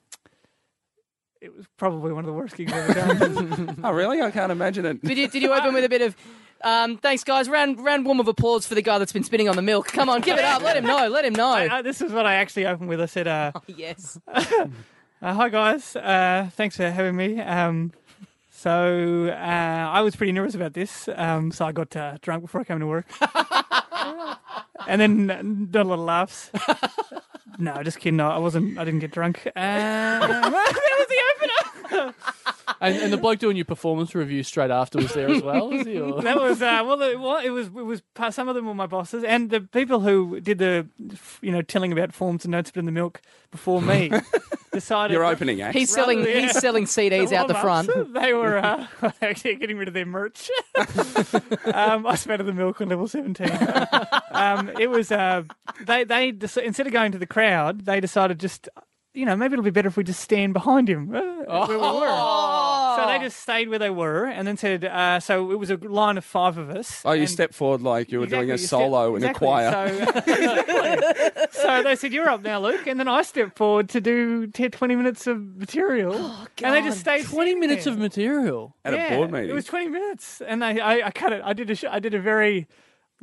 it 1.41 1.55
was 1.55 1.67
probably 1.77 2.11
one 2.13 2.25
of 2.25 2.27
the 2.27 2.33
worst 2.33 2.57
gigs 2.57 2.73
I've 2.73 2.97
ever 2.97 3.29
done. 3.29 3.77
Oh, 3.85 3.93
really? 3.93 4.23
I 4.23 4.31
can't 4.31 4.51
imagine 4.51 4.87
it. 4.87 5.03
Did 5.05 5.19
you 5.19 5.29
did 5.29 5.43
you 5.43 5.53
open 5.53 5.75
with 5.75 5.85
a 5.85 5.91
bit 5.91 6.01
of 6.01 6.17
um, 6.63 6.97
thanks 6.97 7.23
guys, 7.23 7.51
round 7.51 7.79
round 7.85 8.07
warm 8.07 8.19
of 8.19 8.29
applause 8.29 8.67
for 8.67 8.75
the 8.75 8.81
guy 8.81 8.97
that's 8.97 9.13
been 9.13 9.25
spinning 9.25 9.51
on 9.51 9.57
the 9.57 9.61
milk. 9.61 9.89
Come 9.89 10.09
on, 10.09 10.23
give 10.23 10.39
it 10.39 10.45
up. 10.45 10.63
Let 10.63 10.79
him 10.79 10.87
know. 10.87 11.07
Let 11.09 11.27
him 11.27 11.35
know. 11.35 11.51
I, 11.51 11.69
I, 11.79 11.83
this 11.83 12.01
is 12.01 12.13
what 12.13 12.25
I 12.25 12.37
actually 12.37 12.65
opened 12.65 12.89
with. 12.89 12.99
I 12.99 13.05
said, 13.05 13.29
uh, 13.29 13.53
yes. 13.67 14.19
Uh, 14.27 14.69
hi 15.21 15.51
guys, 15.51 15.95
uh, 15.97 16.49
thanks 16.55 16.79
for 16.79 16.91
having 16.91 17.15
me. 17.15 17.39
Um, 17.43 17.93
so 18.65 19.29
uh, 19.29 19.91
I 19.93 20.01
was 20.01 20.17
pretty 20.17 20.33
nervous 20.33 20.55
about 20.55 20.73
this, 20.73 21.07
um, 21.17 21.53
so 21.53 21.67
I 21.67 21.73
got 21.73 21.95
uh, 21.95 22.17
drunk 22.23 22.45
before 22.45 22.63
I 22.63 22.65
came 22.65 22.81
to 22.81 22.87
work, 22.87 23.05
and 24.89 24.99
then 25.03 25.31
uh, 25.31 25.43
done 25.71 25.85
a 25.85 25.89
lot 25.91 25.99
of 25.99 26.01
laughs. 26.01 26.51
no, 27.59 27.83
just 27.83 27.99
kidding. 27.99 28.17
No, 28.17 28.31
I 28.31 28.39
wasn't. 28.39 28.79
I 28.79 28.87
didn't 28.87 29.01
get 29.01 29.11
drunk. 29.11 29.47
Uh, 29.47 29.51
that 29.55 30.41
was 30.99 31.09
the 31.11 32.07
opener. 32.09 32.15
And, 32.85 32.97
and 32.97 33.13
the 33.13 33.17
bloke 33.17 33.39
doing 33.39 33.57
your 33.57 33.65
performance 33.65 34.15
review 34.15 34.43
straight 34.43 34.71
after 34.71 34.99
was 34.99 35.13
there 35.15 35.29
as 35.31 35.43
well. 35.43 35.71
Was 35.71 35.87
he, 35.87 35.99
or- 35.99 36.21
That 36.23 36.37
was 36.41 36.61
uh, 36.61 36.83
well. 36.87 36.97
The, 36.97 37.19
well, 37.19 37.39
it 37.45 37.51
was. 37.51 37.69
It 37.69 37.73
was. 37.73 38.03
Some 38.31 38.49
of 38.49 38.55
them 38.55 38.67
were 38.67 38.75
my 38.75 38.87
bosses, 38.87 39.25
and 39.25 39.51
the 39.51 39.61
people 39.63 40.01
who 40.01 40.41
did 40.41 40.59
the, 40.59 40.87
you 41.41 41.51
know, 41.53 41.63
telling 41.63 41.93
about 41.93 42.13
forms 42.13 42.45
and 42.45 42.53
notes 42.53 42.71
in 42.75 42.85
the 42.85 42.93
milk 42.93 43.21
before 43.51 43.81
me 43.81 44.11
decided 44.73 45.15
you're 45.15 45.25
opening 45.25 45.61
act. 45.63 45.77
He's 45.77 45.91
selling 45.93 46.19
Rather, 46.19 46.31
yeah. 46.31 46.41
he's 46.41 46.59
selling 46.59 46.85
CDs 46.87 47.33
out 47.33 47.49
the 47.49 47.55
front. 47.55 47.91
They 48.13 48.33
were 48.35 48.59
uh, 48.59 48.87
actually 49.23 49.55
getting 49.57 49.79
rid 49.79 49.89
of 49.89 49.95
their 49.95 50.07
merch. 50.07 50.51
um, 51.73 52.07
I 52.07 52.15
spattered 52.17 52.45
the 52.47 52.53
milk 52.53 52.81
on 52.81 52.89
level 52.89 53.09
seventeen. 53.09 53.51
um, 54.33 54.71
it 54.79 54.89
was 54.91 55.11
uh, 55.11 55.43
they 55.83 56.05
they 56.05 56.29
instead 56.29 56.87
of 56.87 56.93
going 56.93 57.13
to 57.13 57.19
the 57.19 57.27
crowd, 57.27 57.83
they 57.87 58.01
decided 58.01 58.39
just 58.41 58.69
you 59.15 59.25
know 59.25 59.37
maybe 59.37 59.55
it'll 59.55 59.65
be 59.65 59.71
better 59.71 59.89
if 59.89 59.97
we 59.97 60.05
just 60.05 60.21
stand 60.21 60.53
behind 60.53 60.89
him 60.89 61.15
uh, 61.15 61.67
where 61.67 61.69
we 61.69 61.77
were. 61.77 62.95
So 62.97 63.07
they 63.09 63.19
just 63.21 63.41
stayed 63.41 63.69
where 63.69 63.79
they 63.79 63.91
were, 63.91 64.27
and 64.27 64.47
then 64.47 64.57
said. 64.57 64.85
Uh, 64.85 65.19
so 65.21 65.51
it 65.51 65.59
was 65.59 65.71
a 65.71 65.77
line 65.77 66.17
of 66.19 66.25
five 66.25 66.59
of 66.59 66.71
us. 66.71 67.03
Oh, 67.05 67.13
you 67.13 67.23
and- 67.23 67.31
stepped 67.31 67.55
forward 67.55 67.83
like 67.83 68.13
you 68.13 68.21
were 68.21 68.27
doing 68.27 68.51
a 68.51 68.59
solo 68.59 69.17
step- 69.19 69.31
in 69.31 69.35
a 69.35 69.39
choir. 69.39 69.71
So, 70.07 71.51
so 71.51 71.83
they 71.83 71.97
said, 71.97 72.13
You're 72.13 72.29
up 72.29 72.43
now, 72.43 72.61
Luke. 72.61 72.87
And 72.87 72.99
then 73.01 73.09
I 73.09 73.23
stepped 73.23 73.57
forward 73.57 73.89
to 73.91 74.01
do 74.01 74.47
10, 74.47 74.71
20 74.71 74.97
minutes 74.97 75.27
of 75.27 75.41
material. 75.57 76.15
and 76.63 76.75
they 76.75 76.83
just 76.83 77.01
stayed 77.01 77.25
Twenty 77.25 77.55
minutes 77.55 77.85
there. 77.85 77.93
of 77.95 77.99
material. 77.99 78.75
At 78.85 78.95
Yeah, 78.95 79.13
a 79.13 79.17
board 79.17 79.33
meeting. 79.33 79.51
It 79.51 79.55
was 79.55 79.65
20 79.65 79.89
minutes. 79.89 80.41
And 80.47 80.65
I, 80.65 80.77
I, 80.79 81.07
I 81.07 81.11
cut 81.11 81.33
it. 81.33 81.43
I 81.45 81.53
did 81.53 81.71
a, 81.71 81.75
sh- 81.75 81.85
I 81.91 81.99
did 81.99 82.15
a 82.15 82.21
very 82.21 82.67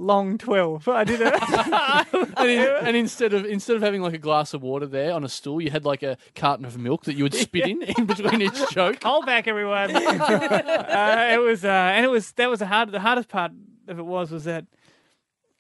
long 0.02 0.38
12. 0.38 0.88
I 0.88 1.04
did 1.04 1.22
a. 1.22 1.32
And, 2.42 2.50
in, 2.50 2.60
and 2.60 2.98
instead 2.98 3.34
of 3.34 3.46
instead 3.46 3.76
of 3.76 3.82
having 3.82 4.02
like 4.02 4.14
a 4.14 4.18
glass 4.18 4.54
of 4.54 4.64
water 4.64 4.88
there 4.88 5.14
on 5.14 5.24
a 5.24 5.30
stool, 5.30 5.62
you 5.62 5.70
had 5.70 5.86
like 5.86 6.02
a 6.02 6.18
carton 6.34 6.66
of 6.66 6.78
milk 6.78 7.04
that 7.04 7.16
you 7.16 7.24
would 7.24 7.34
spit 7.36 7.68
in 7.68 7.84
in 7.84 8.06
between 8.06 8.42
each 8.42 8.70
joke. 8.72 9.04
Hold 9.04 9.26
back, 9.26 9.48
everyone. 9.48 9.96
uh, 9.96 11.30
it 11.32 11.40
was, 11.40 11.64
uh, 11.64 11.68
and 11.68 12.04
it 12.06 12.10
was, 12.10 12.32
that 12.34 12.50
was 12.50 12.60
the 12.60 12.66
hard, 12.66 12.92
the 12.92 13.00
hardest 13.00 13.30
part 13.30 13.52
of 13.88 14.00
it 14.00 14.06
was, 14.06 14.32
was 14.32 14.46
that, 14.46 14.66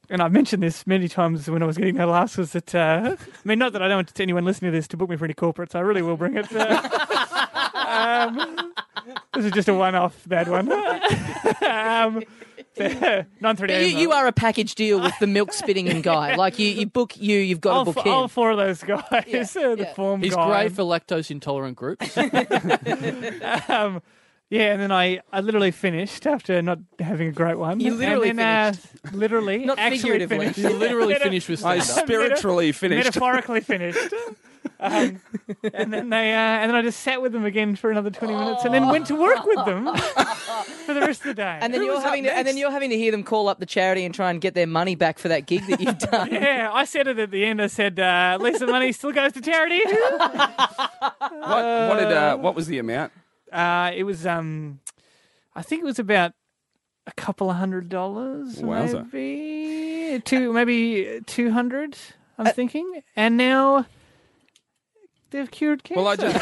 and 0.10 0.22
I've 0.22 0.32
mentioned 0.32 0.64
this 0.64 0.88
many 0.88 1.08
times 1.08 1.50
when 1.50 1.62
I 1.62 1.66
was 1.66 1.78
getting 1.78 1.96
that 1.96 2.08
last 2.08 2.38
was 2.38 2.54
that, 2.54 2.74
uh, 2.74 3.16
I 3.16 3.48
mean, 3.48 3.60
not 3.60 3.74
that 3.74 3.82
I 3.84 3.88
don't 3.88 3.98
want 3.98 4.20
anyone 4.20 4.46
listening 4.46 4.72
to 4.72 4.78
this 4.78 4.88
to 4.90 4.98
book 4.98 5.10
me 5.10 5.18
for 5.18 5.26
any 5.26 5.36
corporates, 5.36 5.76
I 5.76 5.82
really 5.82 6.02
will 6.02 6.18
bring 6.18 6.38
it. 6.38 6.52
Uh, 6.52 7.48
um, 7.86 8.74
this 9.36 9.46
is 9.46 9.52
just 9.52 9.68
a 9.68 9.74
one-off 9.74 10.28
bad 10.28 10.48
one. 10.48 10.72
um, 11.64 12.24
nine 12.78 13.56
thirty. 13.56 13.74
You, 13.86 13.98
you 13.98 14.12
are 14.12 14.28
a 14.28 14.32
package 14.32 14.76
deal 14.76 15.00
with 15.02 15.14
the 15.20 15.28
milk 15.28 15.54
spitting 15.54 15.90
and 15.90 16.02
guy. 16.04 16.36
Like 16.42 16.58
you, 16.60 16.68
you 16.68 16.86
book 16.88 17.18
you, 17.18 17.38
you've 17.38 17.62
got 17.62 17.74
all, 17.78 17.86
to 17.86 17.92
book 17.94 18.06
f- 18.06 18.12
all 18.12 18.24
him. 18.24 18.30
four 18.30 18.52
of 18.52 18.58
those 18.58 18.82
guys. 18.84 19.02
Yeah, 19.28 19.42
uh, 19.42 19.76
the 19.76 19.84
yeah. 19.84 19.94
form 19.94 20.22
He's 20.22 20.36
guy. 20.36 20.48
great 20.48 20.72
for 20.74 20.84
lactose 20.84 21.30
intolerant 21.32 21.76
groups. 21.78 22.18
um, 22.18 24.02
yeah, 24.50 24.74
and 24.74 24.82
then 24.82 24.92
I, 24.92 25.22
I 25.32 25.40
literally 25.40 25.72
finished 25.72 26.28
after 26.28 26.62
not 26.62 26.80
having 27.00 27.30
a 27.30 27.32
great 27.32 27.58
one. 27.58 27.80
You 27.80 27.94
literally 27.96 28.30
and 28.32 28.40
then, 28.40 28.74
Uh, 29.06 29.10
literally, 29.14 29.64
Not 29.66 29.80
actually 29.80 30.00
figuratively. 30.00 30.40
finished. 30.40 30.58
You 30.60 30.70
literally 30.78 31.16
finished 31.16 31.48
with 31.50 31.64
I 31.66 31.80
stand 31.80 32.00
up. 32.00 32.06
spiritually 32.06 32.72
finished. 32.74 33.06
Metaphorically 33.06 33.62
finished. 33.62 33.98
Um, 34.82 35.22
and 35.74 35.94
then 35.94 36.10
they, 36.10 36.34
uh, 36.34 36.38
and 36.38 36.70
then 36.72 36.76
I 36.76 36.82
just 36.82 37.02
sat 37.02 37.22
with 37.22 37.34
them 37.34 37.46
again 37.46 37.76
for 37.76 37.92
another 37.92 38.10
twenty 38.10 38.34
minutes, 38.34 38.66
and 38.66 38.74
then 38.74 38.88
went 38.88 39.06
to 39.08 39.16
work 39.16 39.46
with 39.46 39.64
them 39.66 39.86
for 40.86 40.94
the 40.96 41.02
rest 41.02 41.22
of 41.22 41.28
the 41.28 41.34
day. 41.36 41.60
And 41.62 41.72
then 41.72 41.82
Who 41.82 41.86
you're 41.86 41.96
was 41.96 42.04
up 42.04 42.10
having 42.10 42.24
to, 42.24 42.30
and 42.32 42.40
then 42.48 42.56
next? 42.56 42.58
you're 42.60 42.72
having 42.72 42.90
to 42.90 42.98
hear 42.98 43.12
them 43.12 43.24
call 43.24 43.48
up 43.48 43.60
the 43.60 43.68
charity 43.68 44.04
and 44.06 44.14
try 44.16 44.32
and 44.32 44.42
get 44.42 44.56
their 44.56 44.66
money 44.66 44.96
back 44.96 45.20
for 45.20 45.28
that 45.28 45.46
gig 45.46 45.66
that 45.68 45.80
you've 45.80 46.00
done. 46.12 46.30
yeah, 46.32 46.72
I 46.74 46.86
said 46.86 47.08
it 47.08 47.20
at 47.20 47.30
the 47.30 47.46
end. 47.46 47.62
I 47.62 47.68
said, 47.68 48.00
uh, 48.00 48.04
at 48.04 48.42
least 48.42 48.60
the 48.60 48.68
money 48.68 48.92
still 48.92 49.12
goes 49.12 49.34
to 49.34 49.42
charity. 49.42 49.82
what, 49.86 51.30
what 51.30 52.00
did? 52.00 52.12
Uh, 52.12 52.38
what 52.38 52.56
was 52.56 52.68
the 52.68 52.80
amount? 52.80 53.12
Uh, 53.52 53.92
it 53.94 54.04
was, 54.04 54.26
um, 54.26 54.80
I 55.56 55.62
think 55.62 55.82
it 55.84 55.86
was 55.86 56.00
about 56.00 56.34
a 57.06 57.12
couple 57.14 57.50
of 57.50 57.58
hundred 57.58 57.90
dollars, 57.90 58.58
Wowza. 58.62 59.12
maybe 59.14 60.22
two, 60.22 60.54
maybe 60.54 61.22
two 61.26 61.52
hundred. 61.52 61.98
I'm 62.38 62.48
thinking, 62.54 63.02
and 63.16 63.38
now 63.38 63.86
they've 65.32 65.50
cured 65.50 65.84
cancer. 65.84 66.02
Well, 66.02 66.08
I 66.12 66.16
just 66.16 66.38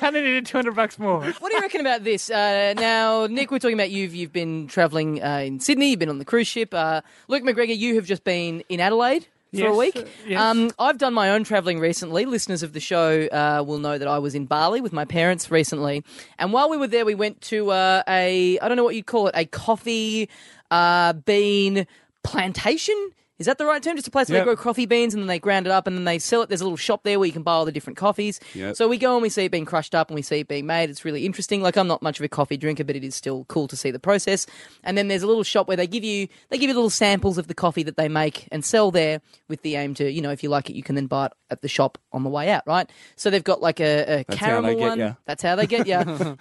they 0.00 0.10
needed 0.10 0.46
two 0.46 0.58
hundred 0.58 0.74
bucks 0.74 0.98
more. 0.98 1.24
What 1.24 1.50
do 1.50 1.56
you 1.56 1.62
reckon 1.62 1.80
about 1.80 2.04
this? 2.04 2.30
Uh, 2.30 2.74
now, 2.76 3.26
Nick, 3.26 3.50
we're 3.50 3.58
talking 3.58 3.76
about 3.76 3.90
you've 3.90 4.14
you've 4.14 4.32
been 4.32 4.66
travelling 4.66 5.22
uh, 5.22 5.38
in 5.38 5.60
Sydney. 5.60 5.90
You've 5.90 5.98
been 5.98 6.08
on 6.08 6.18
the 6.18 6.24
cruise 6.24 6.46
ship. 6.48 6.74
Uh, 6.74 7.00
Luke 7.28 7.42
McGregor, 7.42 7.76
you 7.76 7.94
have 7.96 8.06
just 8.06 8.24
been 8.24 8.62
in 8.68 8.80
Adelaide. 8.80 9.26
For 9.54 9.68
a 9.68 9.74
week. 9.76 9.96
uh, 9.96 10.04
yes. 10.26 10.38
Um, 10.38 10.70
I've 10.78 10.98
done 10.98 11.14
my 11.14 11.30
own 11.30 11.42
travelling 11.44 11.78
recently. 11.80 12.26
Listeners 12.26 12.62
of 12.62 12.74
the 12.74 12.80
show 12.80 13.26
uh, 13.28 13.64
will 13.66 13.78
know 13.78 13.96
that 13.96 14.08
I 14.08 14.18
was 14.18 14.34
in 14.34 14.44
Bali 14.44 14.82
with 14.82 14.92
my 14.92 15.06
parents 15.06 15.50
recently. 15.50 16.04
And 16.38 16.52
while 16.52 16.68
we 16.68 16.76
were 16.76 16.88
there, 16.88 17.06
we 17.06 17.14
went 17.14 17.40
to 17.42 17.70
uh, 17.70 18.02
a, 18.06 18.58
I 18.58 18.68
don't 18.68 18.76
know 18.76 18.84
what 18.84 18.96
you'd 18.96 19.06
call 19.06 19.28
it, 19.28 19.34
a 19.34 19.46
coffee 19.46 20.28
uh, 20.70 21.14
bean 21.14 21.86
plantation. 22.22 23.12
Is 23.38 23.46
that 23.46 23.58
the 23.58 23.66
right 23.66 23.82
term? 23.82 23.96
Just 23.96 24.08
a 24.08 24.10
place 24.10 24.28
where 24.28 24.38
Yep. 24.38 24.44
they 24.46 24.54
grow 24.54 24.56
coffee 24.56 24.86
beans 24.86 25.12
and 25.14 25.22
then 25.22 25.28
they 25.28 25.38
ground 25.38 25.66
it 25.66 25.70
up 25.70 25.86
and 25.86 25.96
then 25.96 26.04
they 26.04 26.18
sell 26.18 26.42
it. 26.42 26.48
There's 26.48 26.60
a 26.62 26.64
little 26.64 26.76
shop 26.76 27.02
there 27.02 27.18
where 27.18 27.26
you 27.26 27.32
can 27.32 27.42
buy 27.42 27.52
all 27.52 27.64
the 27.66 27.72
different 27.72 27.96
coffees. 27.98 28.40
Yep. 28.54 28.76
So 28.76 28.88
we 28.88 28.96
go 28.98 29.14
and 29.14 29.22
we 29.22 29.28
see 29.28 29.44
it 29.44 29.50
being 29.50 29.64
crushed 29.66 29.94
up 29.94 30.08
and 30.08 30.14
we 30.14 30.22
see 30.22 30.40
it 30.40 30.48
being 30.48 30.66
made. 30.66 30.88
It's 30.90 31.04
really 31.04 31.26
interesting. 31.26 31.60
Like 31.60 31.76
I'm 31.76 31.86
not 31.86 32.00
much 32.02 32.18
of 32.18 32.24
a 32.24 32.28
coffee 32.28 32.56
drinker, 32.56 32.84
but 32.84 32.96
it 32.96 33.04
is 33.04 33.14
still 33.14 33.44
cool 33.48 33.68
to 33.68 33.76
see 33.76 33.90
the 33.90 33.98
process. 33.98 34.46
And 34.84 34.96
then 34.96 35.08
there's 35.08 35.22
a 35.22 35.26
little 35.26 35.42
shop 35.42 35.68
where 35.68 35.76
they 35.76 35.86
give 35.86 36.02
you 36.04 36.28
they 36.48 36.56
give 36.58 36.68
you 36.68 36.74
little 36.74 36.88
samples 36.90 37.36
of 37.36 37.46
the 37.46 37.54
coffee 37.54 37.82
that 37.82 37.96
they 37.98 38.08
make 38.08 38.48
and 38.50 38.64
sell 38.64 38.90
there 38.90 39.20
with 39.48 39.62
the 39.62 39.76
aim 39.76 39.92
to, 39.94 40.10
you 40.10 40.22
know, 40.22 40.30
if 40.30 40.42
you 40.42 40.48
like 40.48 40.70
it, 40.70 40.74
you 40.76 40.82
can 40.82 40.94
then 40.94 41.06
buy 41.06 41.26
it 41.26 41.32
at 41.50 41.60
the 41.62 41.68
shop 41.68 41.98
on 42.12 42.22
the 42.24 42.30
way 42.30 42.50
out, 42.50 42.62
right? 42.66 42.90
So 43.16 43.28
they've 43.30 43.44
got 43.44 43.60
like 43.60 43.80
a, 43.80 44.02
a 44.02 44.24
That's 44.26 44.38
caramel 44.38 44.76
one. 44.78 44.98
ya. 44.98 45.12
That's 45.26 45.42
how 45.42 45.56
they 45.56 45.66
get 45.66 45.86
you. 45.86 45.96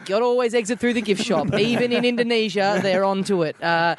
Got 0.06 0.20
to 0.20 0.22
always 0.26 0.54
exit 0.54 0.80
through 0.80 0.94
the 0.94 1.02
gift 1.02 1.24
shop. 1.24 1.54
Even 1.54 1.92
in 1.92 2.06
Indonesia, 2.06 2.80
they're 2.82 3.04
onto 3.04 3.44
it. 3.44 3.62
Uh, 3.62 3.96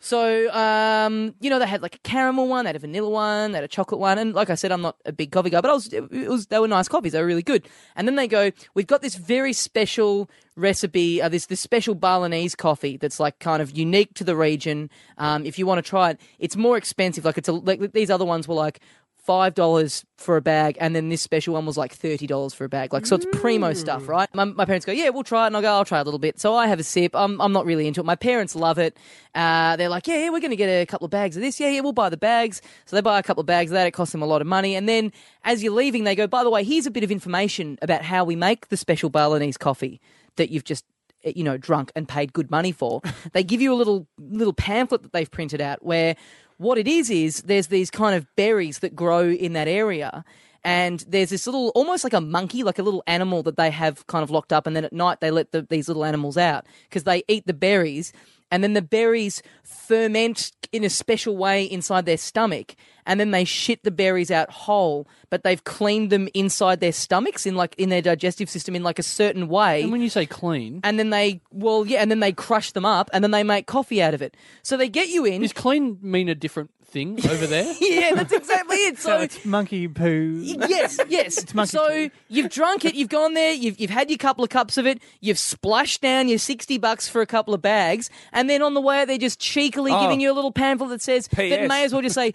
so, 0.00 0.52
um, 0.52 1.34
you 1.40 1.48
know, 1.48 1.58
they 1.58 1.66
had 1.66 1.80
like 1.82 1.94
a 1.94 1.98
caramel 2.00 2.31
one, 2.36 2.64
they 2.64 2.70
had 2.70 2.76
a 2.76 2.78
vanilla 2.78 3.10
one, 3.10 3.52
they 3.52 3.56
had 3.56 3.64
a 3.64 3.68
chocolate 3.68 4.00
one, 4.00 4.18
and 4.18 4.34
like 4.34 4.48
I 4.48 4.54
said, 4.54 4.72
I'm 4.72 4.82
not 4.82 4.96
a 5.04 5.12
big 5.12 5.30
coffee 5.30 5.50
guy, 5.50 5.60
but 5.60 5.70
I 5.70 5.74
was, 5.74 5.92
it 5.92 6.28
was 6.28 6.46
they 6.46 6.58
were 6.58 6.68
nice 6.68 6.88
coffees, 6.88 7.12
they 7.12 7.20
were 7.20 7.26
really 7.26 7.42
good. 7.42 7.68
And 7.96 8.08
then 8.08 8.16
they 8.16 8.28
go, 8.28 8.50
we've 8.74 8.86
got 8.86 9.02
this 9.02 9.16
very 9.16 9.52
special 9.52 10.30
recipe, 10.56 11.20
uh, 11.20 11.28
this 11.28 11.46
this 11.46 11.60
special 11.60 11.94
Balinese 11.94 12.54
coffee 12.54 12.96
that's 12.96 13.20
like 13.20 13.38
kind 13.38 13.60
of 13.60 13.76
unique 13.76 14.14
to 14.14 14.24
the 14.24 14.36
region. 14.36 14.88
Um, 15.18 15.44
if 15.44 15.58
you 15.58 15.66
want 15.66 15.84
to 15.84 15.88
try 15.88 16.10
it, 16.10 16.20
it's 16.38 16.56
more 16.56 16.76
expensive. 16.76 17.24
Like 17.24 17.38
it's 17.38 17.48
a, 17.48 17.52
like 17.52 17.92
these 17.92 18.10
other 18.10 18.24
ones 18.24 18.48
were 18.48 18.54
like 18.54 18.80
five 19.22 19.54
dollars 19.54 20.04
for 20.16 20.36
a 20.36 20.40
bag, 20.40 20.76
and 20.80 20.94
then 20.94 21.08
this 21.08 21.22
special 21.22 21.54
one 21.54 21.64
was 21.64 21.76
like 21.76 21.92
thirty 21.92 22.26
dollars 22.26 22.54
for 22.54 22.64
a 22.64 22.68
bag. 22.68 22.92
Like 22.92 23.06
so, 23.06 23.16
it's 23.16 23.26
primo 23.32 23.72
stuff, 23.72 24.08
right? 24.08 24.28
My, 24.34 24.44
my 24.44 24.64
parents 24.64 24.84
go, 24.84 24.92
yeah, 24.92 25.08
we'll 25.10 25.22
try 25.22 25.44
it, 25.44 25.46
and 25.48 25.56
I 25.56 25.60
go, 25.62 25.72
I'll 25.72 25.84
try 25.84 26.00
a 26.00 26.04
little 26.04 26.18
bit. 26.18 26.40
So 26.40 26.54
I 26.54 26.66
have 26.66 26.80
a 26.80 26.82
sip. 26.82 27.14
I'm 27.14 27.40
I'm 27.40 27.52
not 27.52 27.64
really 27.64 27.86
into 27.86 28.00
it. 28.00 28.04
My 28.04 28.16
parents 28.16 28.54
love 28.54 28.78
it. 28.78 28.96
Uh, 29.34 29.76
they're 29.76 29.88
like, 29.88 30.06
yeah, 30.06 30.16
yeah, 30.24 30.30
we're 30.30 30.40
going 30.40 30.50
to 30.50 30.56
get 30.56 30.68
a 30.68 30.86
couple 30.86 31.04
of 31.04 31.10
bags 31.10 31.36
of 31.36 31.42
this. 31.42 31.58
Yeah, 31.60 31.70
yeah, 31.70 31.80
we'll 31.80 31.92
buy 31.92 32.08
the 32.08 32.16
bags. 32.16 32.60
So 32.84 32.96
they 32.96 33.02
buy 33.02 33.18
a 33.18 33.22
couple 33.22 33.40
of 33.40 33.46
bags 33.46 33.70
of 33.70 33.74
that. 33.74 33.86
It 33.86 33.92
costs 33.92 34.12
them 34.12 34.22
a 34.22 34.26
lot 34.26 34.40
of 34.40 34.46
money, 34.46 34.74
and 34.74 34.88
then 34.88 35.12
as 35.44 35.62
you're 35.62 35.72
leaving, 35.72 36.04
they 36.04 36.14
go, 36.14 36.26
by 36.26 36.44
the 36.44 36.50
way, 36.50 36.64
here's 36.64 36.86
a 36.86 36.90
bit 36.90 37.04
of 37.04 37.10
information 37.10 37.78
about 37.82 38.02
how 38.02 38.24
we 38.24 38.36
make 38.36 38.68
the 38.68 38.76
special 38.76 39.10
Balinese 39.10 39.56
coffee 39.56 40.00
that 40.36 40.50
you've 40.50 40.64
just 40.64 40.84
you 41.24 41.44
know 41.44 41.56
drunk 41.56 41.92
and 41.94 42.08
paid 42.08 42.32
good 42.32 42.50
money 42.50 42.72
for. 42.72 43.00
they 43.32 43.44
give 43.44 43.60
you 43.60 43.72
a 43.72 43.76
little 43.76 44.06
little 44.18 44.52
pamphlet 44.52 45.02
that 45.02 45.12
they've 45.12 45.30
printed 45.30 45.60
out 45.60 45.84
where 45.84 46.16
what 46.62 46.78
it 46.78 46.88
is 46.88 47.10
is 47.10 47.42
there's 47.42 47.66
these 47.66 47.90
kind 47.90 48.16
of 48.16 48.26
berries 48.36 48.78
that 48.78 48.94
grow 48.94 49.28
in 49.28 49.52
that 49.52 49.68
area. 49.68 50.24
And 50.64 51.04
there's 51.08 51.30
this 51.30 51.46
little, 51.46 51.72
almost 51.74 52.04
like 52.04 52.12
a 52.12 52.20
monkey, 52.20 52.62
like 52.62 52.78
a 52.78 52.82
little 52.84 53.02
animal 53.06 53.42
that 53.42 53.56
they 53.56 53.70
have 53.70 54.06
kind 54.06 54.22
of 54.22 54.30
locked 54.30 54.52
up. 54.52 54.66
And 54.66 54.76
then 54.76 54.84
at 54.84 54.92
night 54.92 55.20
they 55.20 55.30
let 55.30 55.50
the, 55.50 55.66
these 55.68 55.88
little 55.88 56.04
animals 56.04 56.36
out 56.36 56.66
because 56.88 57.02
they 57.02 57.24
eat 57.26 57.46
the 57.46 57.52
berries. 57.52 58.12
And 58.50 58.62
then 58.62 58.74
the 58.74 58.82
berries 58.82 59.42
ferment 59.64 60.52
in 60.70 60.84
a 60.84 60.90
special 60.90 61.36
way 61.36 61.64
inside 61.64 62.06
their 62.06 62.16
stomach. 62.16 62.76
And 63.06 63.18
then 63.18 63.30
they 63.32 63.44
shit 63.44 63.82
the 63.82 63.90
berries 63.90 64.30
out 64.30 64.50
whole, 64.50 65.08
but 65.30 65.42
they've 65.44 65.62
cleaned 65.64 66.10
them 66.10 66.28
inside 66.34 66.80
their 66.80 66.92
stomachs 66.92 67.46
in 67.46 67.56
like 67.56 67.74
in 67.76 67.88
their 67.88 68.02
digestive 68.02 68.48
system 68.48 68.76
in 68.76 68.82
like 68.82 68.98
a 68.98 69.02
certain 69.02 69.48
way. 69.48 69.82
And 69.82 69.92
when 69.92 70.00
you 70.02 70.08
say 70.10 70.26
clean, 70.26 70.80
and 70.84 70.98
then 70.98 71.10
they 71.10 71.40
well 71.50 71.84
yeah 71.86 72.00
and 72.00 72.10
then 72.10 72.20
they 72.20 72.32
crush 72.32 72.72
them 72.72 72.84
up 72.84 73.10
and 73.12 73.24
then 73.24 73.30
they 73.32 73.42
make 73.42 73.66
coffee 73.66 74.02
out 74.02 74.14
of 74.14 74.22
it. 74.22 74.36
So 74.62 74.76
they 74.76 74.88
get 74.88 75.08
you 75.08 75.24
in. 75.24 75.42
Does 75.42 75.52
clean 75.52 75.98
mean 76.02 76.28
a 76.28 76.34
different 76.34 76.70
thing 76.84 77.18
over 77.30 77.46
there? 77.46 77.74
yeah 77.80 78.14
that's 78.14 78.32
exactly 78.34 78.76
it. 78.76 78.98
So 78.98 79.16
so 79.16 79.18
it's 79.22 79.44
monkey 79.44 79.88
poo. 79.88 80.40
yes 80.42 81.00
yes. 81.08 81.54
Monkey 81.54 81.70
so 81.70 82.10
you've 82.28 82.50
drunk 82.50 82.84
it 82.84 82.94
you've 82.94 83.08
gone 83.08 83.32
there 83.34 83.52
you've, 83.52 83.80
you've 83.80 83.90
had 83.90 84.10
your 84.10 84.18
couple 84.18 84.44
of 84.44 84.50
cups 84.50 84.76
of 84.76 84.86
it 84.86 85.00
you've 85.20 85.38
splashed 85.38 86.02
down 86.02 86.28
your 86.28 86.38
60 86.38 86.76
bucks 86.78 87.08
for 87.08 87.20
a 87.22 87.26
couple 87.26 87.54
of 87.54 87.62
bags 87.62 88.10
and 88.32 88.48
then 88.50 88.60
on 88.62 88.74
the 88.74 88.80
way 88.80 89.00
out 89.00 89.08
they're 89.08 89.16
just 89.18 89.40
cheekily 89.40 89.90
Oh. 89.90 90.02
giving 90.02 90.20
you 90.20 90.30
a 90.30 90.34
little 90.34 90.52
pamphlet 90.52 90.90
that 90.90 91.00
says 91.02 91.28
that 91.28 91.66
may 91.66 91.84
as 91.84 91.92
well 91.94 92.02
just 92.02 92.14
say 92.14 92.34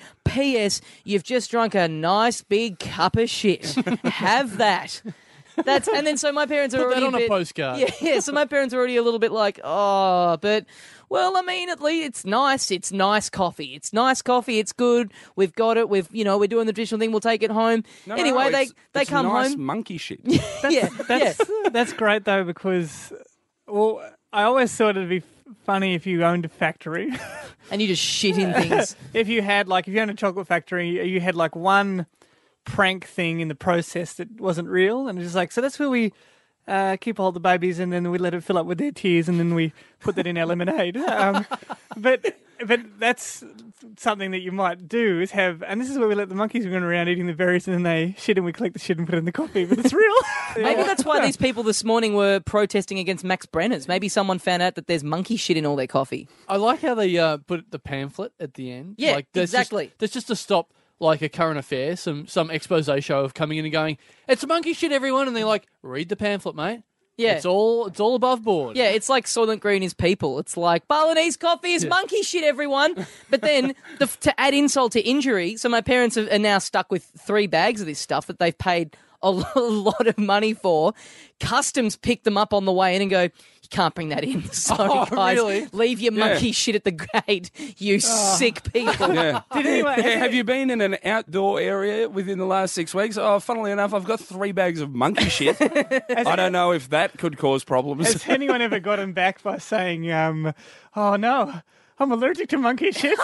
ps 0.68 0.82
you've 1.04 1.24
just 1.24 1.52
drunk 1.52 1.76
a 1.76 1.88
nice 1.88 2.42
big 2.42 2.80
cup 2.80 3.16
of 3.16 3.30
shit 3.30 3.66
have 4.04 4.58
that 4.58 5.02
that's 5.66 5.88
and 5.88 6.06
then 6.06 6.18
so 6.18 6.32
my 6.32 6.46
parents 6.46 6.76
are 6.76 6.80
Put 6.84 6.90
that 6.96 7.04
already 7.04 7.06
on 7.08 7.16
a 7.16 7.18
bit- 7.18 7.30
postcard. 7.30 7.80
yeah, 7.80 7.90
yeah. 8.00 8.20
So 8.20 8.32
my 8.32 8.46
parents 8.46 8.76
are 8.76 8.78
already 8.78 8.96
a 8.96 9.02
little 9.02 9.18
bit 9.20 9.32
like, 9.32 9.60
oh, 9.64 10.38
but 10.40 10.66
well, 11.10 11.36
I 11.36 11.42
mean, 11.42 11.70
at 11.72 11.82
least 11.82 12.06
it's 12.08 12.26
nice. 12.26 12.70
It's 12.70 12.92
nice 12.92 13.28
coffee. 13.28 13.74
It's 13.74 13.92
nice 13.92 14.22
coffee. 14.22 14.60
It's 14.60 14.72
good. 14.72 15.12
We've 15.36 15.54
got 15.56 15.78
it. 15.78 15.90
We've, 15.90 16.08
you 16.12 16.24
know, 16.24 16.38
we're 16.38 16.46
doing 16.48 16.68
the 16.68 16.74
traditional 16.74 17.00
thing. 17.00 17.10
We'll 17.12 17.22
take 17.22 17.42
it 17.42 17.50
home. 17.50 17.84
No, 18.06 18.14
no, 18.14 18.22
anyway, 18.22 18.44
no, 18.46 18.52
they 18.52 18.62
it's- 18.64 18.74
they 18.94 19.02
it's 19.02 19.10
come 19.10 19.26
nice 19.26 19.50
home. 19.54 19.62
monkey 19.64 19.98
shit. 19.98 20.20
yeah, 20.26 20.42
yeah. 20.70 20.90
That's 21.08 21.42
that's 21.72 21.94
great 21.94 22.24
though 22.26 22.44
because, 22.44 23.12
well, 23.66 24.08
I 24.32 24.44
always 24.44 24.72
thought 24.76 24.96
it'd 24.96 25.10
be 25.10 25.18
f- 25.18 25.24
funny 25.66 25.94
if 25.94 26.06
you 26.06 26.24
owned 26.24 26.46
a 26.46 26.50
factory. 26.50 27.12
And 27.70 27.82
you 27.82 27.88
just 27.90 28.02
shit 28.02 28.38
in 28.38 28.54
things. 28.54 28.96
if 29.14 29.28
you 29.28 29.42
had 29.42 29.68
like 29.68 29.90
if 29.90 29.94
you 29.94 30.00
owned 30.00 30.10
a 30.10 30.14
chocolate 30.14 30.48
factory, 30.48 31.06
you 31.06 31.20
had 31.20 31.36
like 31.36 31.54
one 31.54 32.06
prank 32.64 33.06
thing 33.06 33.42
in 33.42 33.50
the 33.50 33.56
process 33.56 34.14
that 34.14 34.40
wasn't 34.40 34.70
real, 34.70 35.10
and 35.10 35.20
it's 35.20 35.26
just 35.26 35.36
like 35.36 35.52
so 35.52 35.60
that's 35.60 35.78
where 35.78 35.90
we. 35.90 36.14
Uh, 36.66 36.98
keep 36.98 37.18
all 37.18 37.32
the 37.32 37.40
babies, 37.40 37.80
and 37.80 37.94
then 37.94 38.10
we 38.12 38.18
let 38.18 38.34
it 38.34 38.44
fill 38.44 38.58
up 38.58 38.66
with 38.66 38.78
their 38.78 38.92
tears, 38.92 39.30
and 39.30 39.40
then 39.40 39.54
we 39.56 39.72
put 40.02 40.16
that 40.16 40.28
in 40.28 40.38
our 40.38 40.46
lemonade. 40.46 40.98
Um, 41.08 41.46
but 41.96 42.38
but 42.66 42.80
that's 43.00 43.44
something 43.98 44.32
that 44.32 44.40
you 44.40 44.52
might 44.52 44.88
do 44.88 45.22
is 45.22 45.32
have, 45.32 45.62
and 45.64 45.80
this 45.80 45.90
is 45.90 45.98
where 45.98 46.08
we 46.08 46.16
let 46.16 46.30
the 46.30 46.36
monkeys 46.36 46.68
run 46.68 46.84
around 46.84 47.10
eating 47.10 47.28
the 47.28 47.34
berries, 47.34 47.68
and 47.68 47.76
then 47.76 47.84
they 47.84 48.16
shit, 48.18 48.38
and 48.38 48.46
we 48.46 48.52
collect 48.54 48.74
the 48.74 48.80
shit 48.80 48.98
and 48.98 49.06
put 49.08 49.16
it 49.16 49.20
in 49.20 49.26
the 49.26 49.32
coffee. 49.32 49.66
But 49.66 49.80
it's 49.80 49.94
real. 49.94 50.16
Maybe 50.58 50.84
that's 50.84 51.06
why 51.06 51.24
these 51.26 51.38
people 51.38 51.64
this 51.64 51.84
morning 51.84 52.16
were 52.16 52.40
protesting 52.40 53.00
against 53.00 53.24
Max 53.24 53.46
Brenner's. 53.46 53.88
Maybe 53.88 54.10
someone 54.10 54.40
found 54.40 54.62
out 54.62 54.76
that 54.76 54.88
there's 54.88 55.04
monkey 55.04 55.36
shit 55.36 55.58
in 55.58 55.66
all 55.66 55.76
their 55.76 55.88
coffee. 55.88 56.28
I 56.48 56.58
like 56.58 56.82
how 56.82 56.96
they 56.96 57.18
uh, 57.18 57.38
put 57.38 57.72
the 57.72 57.80
pamphlet 57.80 58.34
at 58.40 58.56
the 58.56 58.72
end. 58.72 58.96
Yeah, 58.98 59.14
like, 59.14 59.28
that's 59.34 59.52
just- 59.52 59.54
exactly. 59.54 59.92
that's 60.00 60.14
just 60.14 60.28
to 60.28 60.36
stop 60.36 60.74
like 61.00 61.22
a 61.22 61.30
current 61.30 61.60
affair, 61.60 61.96
some 61.96 62.28
some 62.28 62.50
expose 62.50 62.90
show 63.04 63.20
of 63.24 63.34
coming 63.34 63.58
in 63.58 63.66
and 63.66 63.72
going, 63.72 63.98
"It's 64.28 64.46
monkey 64.46 64.74
shit, 64.74 64.92
everyone," 64.92 65.28
and 65.28 65.36
they're 65.36 65.46
like, 65.46 65.68
"Read 65.84 66.10
the 66.10 66.16
pamphlet, 66.16 66.56
mate. 66.56 66.82
Yeah. 67.18 67.34
it's 67.34 67.46
all 67.46 67.88
it's 67.88 68.00
all 68.00 68.16
above 68.16 68.44
board." 68.44 68.78
Yeah, 68.78 68.90
it's 68.90 69.10
like 69.10 69.26
Soylent 69.26 69.60
Green 69.60 69.84
is 69.84 69.94
people. 69.94 70.40
It's 70.40 70.56
like 70.56 70.88
Balinese 70.88 71.38
coffee 71.38 71.74
is 71.74 71.86
monkey 71.86 72.22
shit, 72.22 72.44
everyone. 72.44 73.08
But 73.30 73.42
then 73.42 73.76
the, 74.00 74.08
to 74.22 74.40
add 74.40 74.54
insult 74.54 74.94
to 74.94 75.02
injury, 75.02 75.58
so 75.58 75.70
my 75.70 75.82
parents 75.82 76.18
are, 76.18 76.32
are 76.32 76.40
now 76.40 76.60
stuck 76.60 76.92
with 76.92 77.04
three 77.18 77.48
bags 77.48 77.82
of 77.82 77.88
this 77.88 78.00
stuff 78.00 78.28
that 78.28 78.40
they've 78.40 78.58
paid 78.58 78.96
a 79.22 79.32
lot 79.56 80.08
of 80.08 80.18
money 80.18 80.54
for. 80.54 80.94
Customs 81.40 81.96
pick 81.96 82.24
them 82.24 82.38
up 82.38 82.54
on 82.54 82.66
the 82.66 82.72
way 82.72 82.96
in 82.96 83.02
and 83.02 83.12
go, 83.12 83.30
"You 83.72 83.76
can't 83.78 83.94
bring 83.94 84.10
that 84.10 84.24
in. 84.24 84.44
Sorry, 84.52 84.90
Oh, 84.92 85.06
guys. 85.06 85.36
really? 85.38 85.68
Leave 85.74 86.00
your 86.00 86.14
Yeah. 86.14 86.28
monkey 86.30 86.52
shit 86.52 86.76
at 86.76 86.84
the 86.84 86.92
gate. 87.28 87.52
You 87.78 88.00
sick 88.00 88.64
people." 88.72 89.14
Yeah. 89.14 89.42
Did 89.54 89.66
anyone? 89.66 90.00
Yeah, 90.02 90.10
have 90.20 90.34
you 90.34 90.44
been 90.44 90.70
in 90.70 90.82
an 90.82 90.98
outdoor 91.04 91.60
area 91.60 92.08
within 92.10 92.38
the 92.38 92.46
last 92.46 92.74
six 92.74 92.94
weeks? 92.96 93.18
Oh, 93.18 93.40
funnily 93.40 93.72
enough, 93.72 93.94
I've 93.94 94.06
got 94.06 94.20
three 94.20 94.52
bags 94.52 94.80
of 94.82 94.94
monkey 94.94 95.30
shit. 95.30 95.58
I 95.62 96.36
don't 96.36 96.52
know 96.52 96.72
if 96.72 96.90
that 96.90 97.18
could 97.18 97.38
cause 97.38 97.64
problems. 97.64 98.12
Has 98.14 98.28
anyone 98.28 98.62
ever 98.62 98.80
gotten 98.80 99.14
back 99.14 99.44
by 99.44 99.58
saying, 99.58 100.12
um, 100.12 100.54
"Oh 100.96 101.16
no, 101.16 101.62
I'm 102.00 102.12
allergic 102.12 102.50
to 102.50 102.58
monkey 102.58 102.92
shit"? 102.92 103.18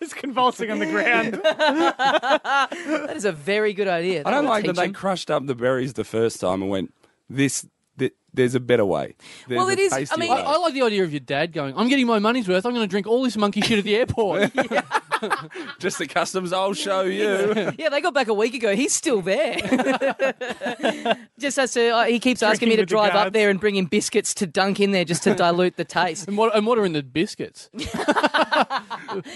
it's 0.00 0.14
convulsing 0.14 0.70
on 0.70 0.78
the 0.78 0.86
ground. 0.86 1.34
That 1.34 3.12
is 3.16 3.24
a 3.24 3.32
very 3.32 3.72
good 3.72 3.88
idea. 3.88 4.22
I 4.24 4.30
don't 4.30 4.46
like 4.46 4.64
that 4.66 4.74
teach 4.74 4.84
they 4.86 4.90
crushed 4.92 5.30
up 5.30 5.46
the 5.46 5.54
berries 5.54 5.94
the 5.94 6.04
first 6.04 6.40
time 6.40 6.62
and 6.62 6.70
went, 6.70 6.94
"This, 7.28 7.66
th- 7.98 8.12
there's 8.32 8.54
a 8.54 8.60
better 8.60 8.84
way." 8.84 9.14
There's 9.48 9.58
Well, 9.58 9.68
it 9.68 9.78
is- 9.78 9.92
I 9.92 10.16
mean- 10.16 10.30
I, 10.30 10.36
way." 10.36 10.42
I 10.42 10.56
like 10.58 10.74
the 10.74 10.82
idea 10.82 11.04
of 11.04 11.12
your 11.12 11.20
dad 11.20 11.52
going, 11.52 11.74
"I'm 11.76 11.88
getting 11.88 12.06
my 12.06 12.18
money's 12.18 12.48
worth. 12.48 12.64
I'm 12.66 12.72
going 12.74 12.84
to 12.86 12.90
drink 12.90 13.06
all 13.06 13.22
this 13.22 13.36
monkey 13.36 13.60
shit 13.60 13.78
at 13.78 13.84
the 13.84 13.96
airport." 13.96 14.52
just 15.78 15.98
the 15.98 16.06
customs. 16.08 16.52
I'll 16.52 16.72
show 16.74 17.02
you. 17.02 17.72
Yeah, 17.78 17.88
they 17.90 18.00
got 18.00 18.12
back 18.12 18.26
a 18.28 18.34
week 18.34 18.54
ago. 18.54 18.74
He's 18.74 18.92
still 18.92 19.22
there. 19.22 19.56
just 21.38 21.56
has 21.56 21.72
to. 21.74 21.90
Uh, 21.90 22.04
he 22.04 22.18
keeps 22.18 22.42
asking 22.42 22.68
me 22.70 22.76
to 22.76 22.82
with 22.82 22.88
the 22.88 22.94
drive 22.94 23.14
up 23.14 23.32
there 23.32 23.48
and 23.50 23.60
bring 23.60 23.76
him 23.76 23.86
biscuits 23.86 24.34
to 24.34 24.46
dunk 24.48 24.80
in 24.80 24.90
there 24.90 25.04
just 25.04 25.22
to 25.24 25.34
dilute 25.34 25.76
the 25.76 25.84
taste. 25.84 26.26
and 26.26 26.36
what 26.36 26.54
and 26.56 26.66
what 26.66 26.76
are 26.78 26.84
in 26.84 26.92
the 26.92 27.02
biscuits? 27.04 27.70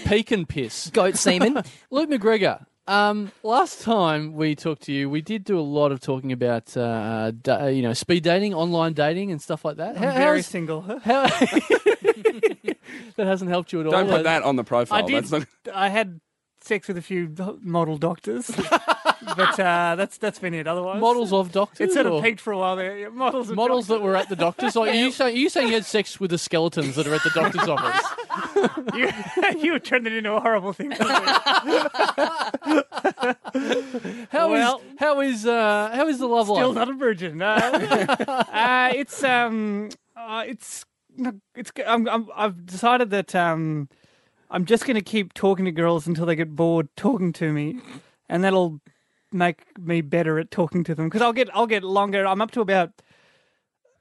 Pecan 0.05 0.45
piss. 0.45 0.89
Goat 0.89 1.15
semen. 1.15 1.61
Luke 1.91 2.09
McGregor. 2.09 2.65
Um, 2.87 3.31
last 3.43 3.81
time 3.81 4.33
we 4.33 4.55
talked 4.55 4.83
to 4.83 4.93
you, 4.93 5.09
we 5.09 5.21
did 5.21 5.43
do 5.43 5.59
a 5.59 5.61
lot 5.61 5.91
of 5.91 5.99
talking 5.99 6.31
about 6.31 6.75
uh, 6.77 7.31
da- 7.31 7.65
you 7.67 7.81
know 7.81 7.93
speed 7.93 8.23
dating, 8.23 8.53
online 8.53 8.93
dating, 8.93 9.31
and 9.31 9.41
stuff 9.41 9.65
like 9.65 9.75
that. 9.77 9.97
I'm 9.97 10.03
How- 10.03 10.13
very 10.13 10.37
how's- 10.37 10.47
single. 10.47 10.81
how- 11.03 11.27
that 13.17 13.27
hasn't 13.27 13.49
helped 13.49 13.73
you 13.73 13.81
at 13.81 13.87
all. 13.87 13.91
Don't 13.91 14.09
Uh, 14.09 14.17
put 14.17 14.23
that 14.23 14.43
on 14.43 14.55
the 14.55 14.63
profile. 14.63 14.99
I 14.99 15.01
did. 15.01 15.25
That's 15.25 15.31
not- 15.31 15.75
I 15.75 15.89
had 15.89 16.19
sex 16.67 16.87
with 16.87 16.97
a 16.97 17.01
few 17.01 17.33
model 17.61 17.97
doctors, 17.97 18.51
but 19.35 19.59
uh, 19.59 19.95
that's 19.95 20.17
that's 20.17 20.39
been 20.39 20.53
it. 20.53 20.67
Otherwise, 20.67 20.99
models 21.01 21.33
of 21.33 21.51
doctors. 21.51 21.89
It 21.89 21.93
sort 21.93 22.05
or 22.05 22.13
of 22.17 22.23
peaked 22.23 22.41
for 22.41 22.53
a 22.53 22.57
while 22.57 22.75
there. 22.75 22.97
Yeah, 22.97 23.07
Models, 23.09 23.49
of 23.49 23.55
models 23.55 23.87
that 23.87 24.01
were 24.01 24.15
at 24.15 24.29
the 24.29 24.35
doctor's. 24.35 24.75
Like, 24.75 24.91
are 24.93 24.95
you 24.95 25.11
you 25.29 25.49
saying 25.49 25.67
you 25.67 25.73
had 25.73 25.85
sex 25.85 26.19
with 26.19 26.31
the 26.31 26.37
skeletons 26.37 26.95
that 26.95 27.07
are 27.07 27.15
at 27.15 27.23
the 27.23 27.31
doctor's 27.31 27.67
office? 27.67 28.05
you, 28.95 29.11
you 29.61 29.79
turned 29.79 30.05
it 30.07 30.13
into 30.13 30.33
a 30.33 30.39
horrible 30.39 30.73
thing. 30.73 30.91
How 34.29 34.53
is 34.53 34.59
Well- 34.61 34.81
how 34.99 35.21
is 35.21 35.45
uh, 35.45 35.91
how 35.93 36.07
is 36.07 36.19
the 36.19 36.27
love 36.27 36.47
Still 36.47 36.67
life? 36.67 36.75
not 36.75 36.89
a 36.89 36.93
virgin. 36.93 37.41
Uh, 37.41 38.45
uh, 38.51 38.91
it's 38.95 39.23
um, 39.23 39.89
uh, 40.15 40.43
it's 40.45 40.85
no, 41.17 41.33
it's. 41.55 41.71
I'm, 41.85 42.07
I'm, 42.07 42.27
I've 42.35 42.65
decided 42.65 43.09
that 43.11 43.33
um, 43.35 43.89
I'm 44.49 44.65
just 44.65 44.85
going 44.85 44.95
to 44.95 45.01
keep 45.01 45.33
talking 45.33 45.65
to 45.65 45.71
girls 45.71 46.07
until 46.07 46.25
they 46.25 46.35
get 46.35 46.55
bored 46.55 46.87
talking 46.95 47.33
to 47.33 47.51
me, 47.51 47.79
and 48.29 48.43
that'll 48.43 48.79
make 49.31 49.77
me 49.77 50.01
better 50.01 50.39
at 50.39 50.51
talking 50.51 50.83
to 50.85 50.95
them 50.95 51.07
because 51.07 51.21
I'll 51.21 51.33
get 51.33 51.49
I'll 51.53 51.67
get 51.67 51.83
longer. 51.83 52.25
I'm 52.25 52.41
up 52.41 52.51
to 52.51 52.61
about 52.61 53.01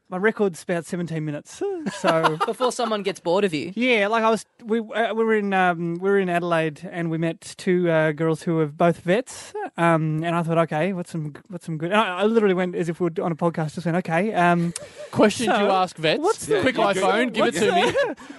my 0.09 0.16
record's 0.19 0.62
about 0.62 0.85
17 0.87 1.25
minutes, 1.25 1.61
so. 1.99 2.37
Before 2.47 2.71
someone 2.71 3.03
gets 3.03 3.19
bored 3.21 3.45
of 3.45 3.53
you. 3.53 3.73
Yeah, 3.75 4.07
like 4.09 4.23
I 4.23 4.31
was, 4.31 4.47
we 4.64 4.79
uh, 4.81 5.14
we 5.14 5.25
were 5.25 5.35
in 5.35 5.53
um, 5.53 5.95
we 5.95 6.09
were 6.11 6.19
in 6.19 6.29
Adelaide, 6.29 6.88
and 6.90 7.11
we 7.11 7.19
met 7.19 7.40
two 7.57 7.90
uh, 7.90 8.12
girls 8.12 8.42
who 8.42 8.55
were 8.57 8.66
both 8.66 9.01
vets. 9.01 9.53
Um, 9.77 10.23
and 10.25 10.35
I 10.35 10.42
thought, 10.42 10.59
okay, 10.59 10.92
what's 10.92 11.11
some 11.11 11.35
what's 11.49 11.66
some 11.66 11.77
good? 11.77 11.90
And 11.90 12.01
I, 12.01 12.21
I 12.21 12.25
literally 12.25 12.55
went 12.55 12.75
as 12.77 12.88
if 12.88 13.01
we 13.01 13.09
were 13.11 13.25
on 13.25 13.33
a 13.33 13.37
podcast. 13.37 13.75
Just 13.75 13.85
went, 13.87 13.99
okay. 13.99 14.33
Um, 14.33 14.73
Questions 15.11 15.49
So, 15.49 15.59
you 15.61 15.71
ask 15.71 15.97
vets. 15.97 16.21
what's 16.23 16.47
the- 16.47 16.61
Quick 16.61 16.77
iPhone, 16.77 17.33
give 17.33 17.47
it 17.47 17.55
to 17.55 17.73
me. 17.73 17.92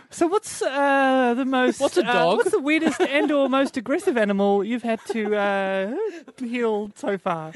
so 0.10 0.27
what's 0.27 0.62
uh, 0.62 1.34
the 1.36 1.45
most? 1.45 1.80
What's 1.80 1.97
a 1.97 2.08
uh, 2.08 2.13
dog? 2.13 2.38
what's 2.38 2.51
the 2.51 2.60
weirdest 2.60 2.99
and 3.01 3.32
or 3.32 3.49
most 3.49 3.77
aggressive 3.77 4.17
animal 4.17 4.63
you've 4.63 4.84
had 4.84 4.99
to 5.08 5.36
uh, 5.36 5.95
heal 6.39 6.91
so 6.95 7.17
far? 7.17 7.51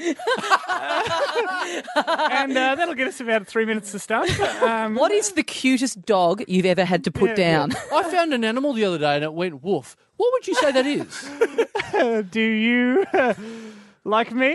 and 1.96 2.56
uh, 2.56 2.74
that'll 2.74 2.94
get 2.94 3.08
us 3.08 3.20
about 3.20 3.46
three 3.46 3.64
minutes 3.64 3.92
to 3.92 3.98
start. 4.02 4.28
Um, 4.62 4.94
What 4.94 5.12
is 5.12 5.32
the 5.32 5.42
cutest 5.42 6.02
dog 6.06 6.42
you've 6.46 6.66
ever 6.66 6.84
had 6.84 7.04
to 7.04 7.10
put 7.10 7.30
Yeah, 7.30 7.34
down? 7.46 7.72
I 7.92 8.02
found 8.04 8.32
an 8.34 8.44
animal 8.44 8.72
the 8.72 8.84
other 8.84 8.98
day 8.98 9.14
and 9.16 9.24
it 9.24 9.32
went 9.34 9.62
woof. 9.62 9.96
What 10.16 10.32
would 10.32 10.46
you 10.46 10.54
say 10.54 10.72
that 10.72 10.86
is? 10.86 11.30
Uh, 11.94 12.22
do 12.30 12.40
you 12.40 13.04
uh, 13.12 13.34
like 14.04 14.32
me? 14.32 14.54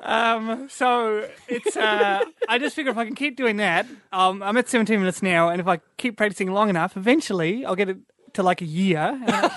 um, 0.00 0.68
so 0.70 1.28
it's. 1.48 1.76
Uh, 1.76 2.24
I 2.48 2.58
just 2.58 2.76
figure 2.76 2.92
if 2.92 2.98
I 2.98 3.04
can 3.04 3.14
keep 3.14 3.36
doing 3.36 3.56
that, 3.58 3.86
um, 4.12 4.42
I'm 4.42 4.56
at 4.56 4.68
17 4.68 4.98
minutes 4.98 5.22
now, 5.22 5.48
and 5.48 5.60
if 5.60 5.66
I 5.68 5.80
keep 5.96 6.16
practicing 6.16 6.52
long 6.52 6.68
enough, 6.70 6.96
eventually 6.96 7.64
I'll 7.64 7.76
get 7.76 7.88
it 7.88 7.98
to 8.34 8.42
like 8.42 8.60
a 8.62 8.66
year, 8.66 8.98
and, 9.26 9.50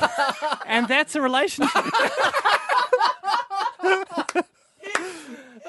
and 0.65 0.87
that's 0.87 1.15
a 1.15 1.21
relationship. 1.21 1.83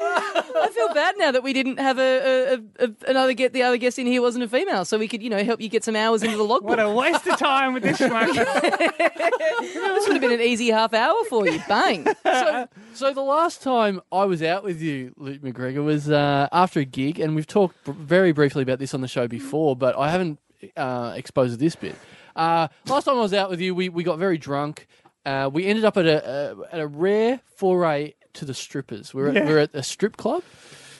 I 0.00 0.70
feel 0.72 0.92
bad 0.94 1.16
now 1.18 1.30
that 1.32 1.42
we 1.42 1.52
didn't 1.52 1.78
have 1.78 1.98
a, 1.98 2.54
a, 2.54 2.84
a, 2.84 2.90
another 3.08 3.32
get 3.32 3.52
the 3.52 3.62
other 3.62 3.76
guest 3.76 3.98
in 3.98 4.06
here 4.06 4.22
wasn't 4.22 4.44
a 4.44 4.48
female, 4.48 4.84
so 4.84 4.98
we 4.98 5.08
could 5.08 5.22
you 5.22 5.30
know 5.30 5.42
help 5.42 5.60
you 5.60 5.68
get 5.68 5.84
some 5.84 5.96
hours 5.96 6.22
into 6.22 6.36
the 6.36 6.42
logbook. 6.42 6.70
What 6.70 6.80
a 6.80 6.90
waste 6.90 7.26
of 7.26 7.38
time 7.38 7.74
with 7.74 7.82
this 7.82 7.98
schmuck. 7.98 8.32
this 9.58 10.06
would 10.06 10.12
have 10.14 10.20
been 10.20 10.32
an 10.32 10.40
easy 10.40 10.70
half 10.70 10.94
hour 10.94 11.16
for 11.28 11.46
you. 11.46 11.60
Bang. 11.68 12.06
so, 12.24 12.68
so 12.94 13.12
the 13.12 13.22
last 13.22 13.62
time 13.62 14.00
I 14.12 14.24
was 14.24 14.42
out 14.42 14.64
with 14.64 14.80
you, 14.80 15.14
Luke 15.16 15.42
McGregor, 15.42 15.84
was 15.84 16.10
uh, 16.10 16.48
after 16.52 16.80
a 16.80 16.84
gig, 16.84 17.18
and 17.20 17.34
we've 17.34 17.46
talked 17.46 17.84
very 17.86 18.32
briefly 18.32 18.62
about 18.62 18.78
this 18.78 18.94
on 18.94 19.00
the 19.00 19.08
show 19.08 19.26
before, 19.28 19.76
but 19.76 19.96
I 19.96 20.10
haven't 20.10 20.38
uh, 20.76 21.14
exposed 21.16 21.58
this 21.58 21.76
bit. 21.76 21.96
Uh, 22.36 22.68
last 22.86 23.04
time 23.04 23.16
I 23.16 23.20
was 23.20 23.34
out 23.34 23.50
with 23.50 23.60
you, 23.60 23.74
we, 23.74 23.88
we 23.88 24.04
got 24.04 24.18
very 24.18 24.38
drunk. 24.38 24.86
Uh, 25.28 25.48
we 25.52 25.66
ended 25.66 25.84
up 25.84 25.96
at 25.96 26.06
a, 26.06 26.56
a 26.62 26.74
at 26.74 26.80
a 26.80 26.86
rare 26.86 27.40
foray 27.56 28.14
to 28.34 28.44
the 28.44 28.54
strippers. 28.54 29.12
We 29.12 29.22
were, 29.22 29.32
Yeah. 29.32 29.40
at, 29.40 29.46
we 29.46 29.52
were 29.52 29.58
at 29.60 29.74
a 29.74 29.82
strip 29.82 30.16
club, 30.16 30.42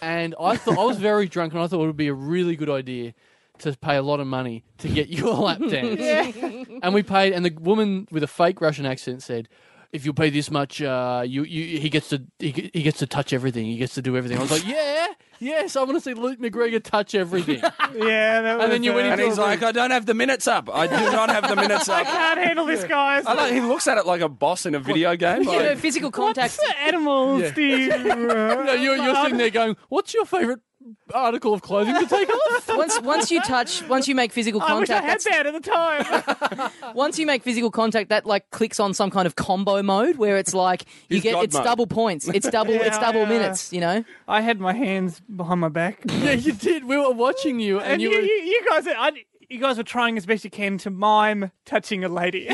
and 0.03 0.35
I 0.39 0.57
thought 0.57 0.79
I 0.79 0.85
was 0.85 0.99
very 0.99 1.29
drunk, 1.29 1.53
and 1.55 1.63
I 1.63 1.67
thought 1.67 1.83
it 1.83 1.87
would 1.87 1.97
be 1.97 2.09
a 2.09 2.15
really 2.15 2.55
good 2.57 2.71
idea 2.71 3.15
to 3.61 3.77
pay 3.77 3.97
a 3.97 4.03
lot 4.03 4.21
of 4.21 4.27
money 4.27 4.65
to 4.79 4.89
get 4.89 5.09
your 5.09 5.35
lap 5.47 5.59
dance. 5.61 6.37
And 6.83 6.93
we 6.95 7.03
paid, 7.03 7.33
and 7.33 7.45
the 7.45 7.51
woman 7.59 8.07
with 8.11 8.23
a 8.23 8.27
fake 8.29 8.61
Russian 8.61 8.87
accent 8.87 9.23
said, 9.23 9.49
"If 9.93 10.05
you 10.05 10.13
pay 10.13 10.31
this 10.31 10.51
much, 10.51 10.83
uh, 10.83 11.23
you, 11.27 11.45
you 11.45 11.79
he 11.79 11.89
gets 11.89 12.09
to 12.11 12.23
he, 12.39 12.71
he 12.73 12.83
gets 12.83 12.99
to 12.99 13.07
touch 13.07 13.33
everything. 13.33 13.67
He 13.67 13.77
gets 13.77 13.95
to 13.95 14.03
do 14.03 14.17
everything." 14.17 14.39
I 14.39 14.43
was 14.43 14.51
like, 14.51 14.67
"Yeah, 14.67 15.07
yes, 15.39 15.77
I 15.77 15.83
want 15.83 15.97
to 15.97 16.01
see 16.01 16.15
Luke 16.15 16.39
McGregor 16.41 16.83
touch 16.83 17.15
everything." 17.15 17.57
yeah, 17.95 18.43
that 18.43 18.57
was, 18.57 18.65
And 18.65 18.73
then 18.73 18.83
you 18.83 18.93
went 18.95 19.07
And 19.07 19.21
he's 19.21 19.39
like, 19.39 19.63
I 19.63 19.73
don't 19.73 19.91
have 19.91 20.07
the 20.07 20.15
minutes 20.15 20.47
up. 20.47 20.69
I 20.73 20.87
do 20.87 20.97
not 20.97 21.31
have 21.31 21.49
the 21.49 21.57
minutes 21.57 21.89
up. 21.89 21.97
I 21.99 22.01
up. 22.03 22.07
can't 22.07 22.39
handle 22.39 22.67
this, 22.67 22.85
guys. 22.85 23.25
I 23.27 23.35
like, 23.35 23.53
he 23.53 23.61
looks 23.61 23.89
at 23.89 23.99
it 23.99 24.07
like 24.07 24.21
a 24.21 24.29
boss 24.29 24.67
in 24.67 24.75
a 24.75 24.81
video 24.81 25.17
game. 25.17 25.43
You 25.43 25.53
know, 25.53 25.69
Like, 25.71 25.79
physical 25.79 26.11
contact. 26.11 26.59
What's 26.59 26.75
animals 26.81 27.43
Yeah. 27.43 27.51
do 27.53 27.63
you... 27.63 27.89
no, 27.89 28.73
you're, 28.75 28.97
you're 28.97 29.15
sitting 29.17 29.39
there 29.39 29.51
going, 29.51 29.77
"What's 29.89 30.13
your 30.15 30.25
favorite 30.25 30.61
article 31.15 31.53
of 31.55 31.63
clothing 31.63 31.95
to 31.95 32.07
take 32.07 32.29
off?" 32.29 32.69
Once 32.77 33.01
once 33.03 33.31
you 33.31 33.41
touch, 33.43 33.83
once 33.89 34.07
you 34.09 34.15
make 34.15 34.33
physical 34.33 34.61
I 34.63 34.75
wish 34.79 34.91
I 34.91 35.01
contact, 35.01 35.05
had 35.05 35.11
that's, 35.13 35.25
that 35.25 35.47
at 35.47 35.53
the 35.55 36.71
time. 36.71 36.95
once 36.95 37.19
you 37.19 37.27
make 37.27 37.43
physical 37.43 37.71
contact, 37.71 38.11
that 38.11 38.27
like 38.27 38.51
clicks 38.51 38.79
on 38.79 38.95
some 38.95 39.11
kind 39.11 39.27
of 39.27 39.35
combo 39.37 39.83
mode 39.83 40.17
where 40.17 40.37
it's 40.37 40.55
like 40.55 40.83
you 41.09 41.17
He's 41.17 41.23
get 41.23 41.33
God 41.35 41.45
it's 41.45 41.55
mode. 41.55 41.65
double 41.65 41.87
points, 41.87 42.29
it's 42.29 42.49
double 42.51 42.75
it's 42.75 42.85
Yeah, 42.97 43.01
double 43.01 43.23
yeah. 43.23 43.29
minutes. 43.29 43.73
You 43.73 43.81
know. 43.81 44.05
I 44.29 44.41
had 44.43 44.61
my 44.61 44.73
hands 44.73 45.21
behind 45.21 45.61
my 45.61 45.69
back. 45.69 46.03
yeah, 46.09 46.33
you 46.33 46.53
did. 46.53 46.85
We 46.85 46.97
were 46.97 47.11
watching 47.13 47.59
you, 47.61 47.79
and, 47.81 47.95
And 47.95 48.03
you 48.03 48.11
you, 48.11 48.17
were. 48.17 48.23
you, 48.23 48.33
you 48.33 48.67
guys, 48.69 48.87
I, 48.87 49.13
you 49.49 49.59
guys 49.59 49.79
were 49.79 49.83
trying 49.85 50.17
as 50.19 50.27
best 50.27 50.45
you 50.45 50.51
can 50.51 50.79
to 50.79 50.91
mime 50.91 51.51
touching 51.65 52.05
a 52.05 52.09
lady. 52.09 52.47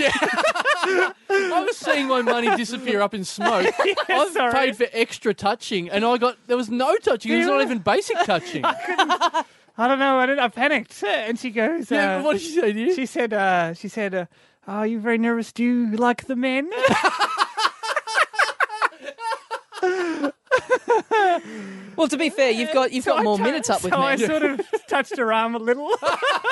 I 0.84 1.64
was 1.66 1.76
seeing 1.76 2.08
my 2.08 2.22
money 2.22 2.54
disappear 2.56 3.00
up 3.00 3.14
in 3.14 3.24
smoke. 3.24 3.72
I've 4.08 4.32
sorry. 4.32 4.52
paid 4.52 4.76
for 4.76 4.86
extra 4.92 5.34
touching, 5.34 5.90
and 5.90 6.04
I 6.04 6.18
got 6.18 6.36
there 6.46 6.56
was 6.56 6.70
no 6.70 6.96
touching. 6.96 7.32
It 7.32 7.38
was 7.38 7.46
not 7.46 7.62
even 7.62 7.78
basic 7.78 8.18
touching. 8.24 8.64
I 9.76 9.88
don't 9.88 9.98
know. 9.98 10.18
I, 10.18 10.26
didn't, 10.26 10.38
I 10.38 10.48
panicked, 10.48 11.02
and 11.02 11.38
she 11.38 11.50
goes. 11.50 11.90
yeah, 11.90 12.18
uh, 12.18 12.22
what 12.22 12.34
did 12.34 12.42
she 12.42 12.60
say 12.60 12.72
to 12.72 12.80
you? 12.80 12.94
She 12.94 13.06
said. 13.06 13.32
Uh, 13.32 13.74
she 13.74 13.88
said. 13.88 14.14
Uh, 14.14 14.26
"Oh, 14.68 14.82
you're 14.82 15.00
very 15.00 15.18
nervous. 15.18 15.52
Do 15.52 15.64
you 15.64 15.96
like 15.96 16.26
the 16.26 16.36
men?" 16.36 16.70
Well, 21.96 22.08
to 22.08 22.16
be 22.16 22.28
fair, 22.28 22.50
you've 22.50 22.72
got 22.72 22.90
you've 22.90 23.04
got 23.04 23.14
So 23.14 23.20
I 23.20 23.22
more 23.22 23.36
tou- 23.38 23.44
minutes 23.44 23.70
up 23.70 23.84
with 23.84 23.92
so 23.92 24.00
I 24.00 24.16
me. 24.16 24.26
sort 24.26 24.42
of 24.42 24.60
touched 24.88 25.16
her 25.16 25.32
arm 25.32 25.54
a 25.54 25.58
little, 25.60 25.88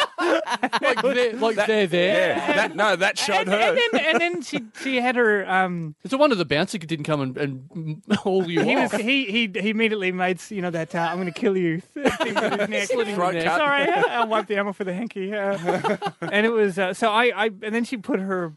like 0.20 1.02
they're, 1.02 1.32
like 1.34 1.56
they're 1.66 1.88
there. 1.88 2.36
yeah, 2.36 2.52
that, 2.54 2.76
no, 2.76 2.94
that 2.94 3.18
showed 3.18 3.48
and, 3.48 3.50
her. 3.50 3.56
and 3.58 3.78
then 3.92 4.04
and 4.04 4.20
then 4.20 4.42
she 4.42 4.60
she 4.80 5.00
had 5.00 5.16
her. 5.16 5.44
Um, 5.50 5.96
It's 6.04 6.12
a 6.14 6.16
wonder 6.18 6.36
the 6.36 6.44
bouncer 6.44 6.78
didn't 6.78 7.06
come 7.06 7.20
and, 7.20 7.36
and 7.36 8.02
haul 8.18 8.48
you 8.48 8.62
he 8.62 8.76
off. 8.76 8.92
was 8.92 9.00
he 9.00 9.24
he 9.24 9.50
he 9.60 9.70
immediately 9.70 10.12
made 10.12 10.40
you 10.48 10.62
know 10.62 10.70
that 10.70 10.94
uh, 10.94 10.98
I'm 11.10 11.16
going 11.16 11.26
to 11.26 11.32
kill 11.38 11.56
you 11.56 11.80
thing 11.80 12.04
with 12.34 12.60
his 12.60 12.68
neck. 12.68 12.88
Slit 12.88 13.06
his 13.08 13.16
Throat 13.16 13.34
neck. 13.34 13.44
cut. 13.44 13.58
Sorry, 13.58 13.88
I'll 13.88 14.28
wipe 14.28 14.46
the 14.46 14.56
ammo 14.58 14.72
for 14.72 14.84
the 14.84 14.94
hanky. 14.94 15.34
Uh, 15.34 15.96
and 16.20 16.46
it 16.46 16.50
was 16.52 16.78
uh, 16.78 16.94
so 16.94 17.10
I, 17.10 17.32
I 17.34 17.46
and 17.46 17.74
then 17.74 17.82
she 17.82 17.96
put 17.96 18.20
her 18.20 18.52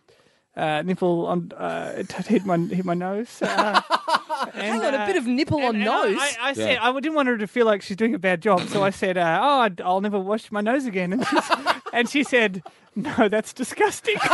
uh, 0.56 0.84
nipple 0.84 1.26
on 1.26 1.52
uh, 1.58 2.04
hit 2.28 2.46
my 2.46 2.58
hit 2.58 2.86
my 2.86 2.94
nose. 2.94 3.42
Uh, 3.42 3.82
and, 3.88 4.15
Hang 4.54 4.82
on, 4.84 4.94
a 4.94 5.06
bit 5.06 5.16
of 5.18 5.26
nipple 5.28 5.58
on 5.60 5.76
and- 5.76 5.78
and 5.78 5.86
nose. 5.86 6.18
I, 6.20 6.36
I, 6.42 6.50
I 6.50 6.54
said 6.54 6.74
Yeah. 6.74 6.84
I 6.90 6.94
didn't 6.94 7.14
want 7.16 7.28
her 7.28 7.38
to 7.38 7.48
feel 7.48 7.66
like 7.66 7.82
she's 7.82 7.98
doing 7.98 8.14
a 8.16 8.20
bad 8.20 8.42
job, 8.42 8.62
so 8.70 8.84
I 8.84 8.90
said, 8.90 9.18
uh, 9.18 9.40
"Oh, 9.42 9.60
I'd- 9.62 9.82
I'll 9.84 10.02
never 10.02 10.20
wash 10.20 10.52
my 10.52 10.62
nose 10.62 10.86
again." 10.86 11.14
And, 11.14 11.26
and 11.94 12.10
she 12.10 12.24
said, 12.24 12.64
"No, 12.96 13.28
that's 13.30 13.54
disgusting." 13.54 14.18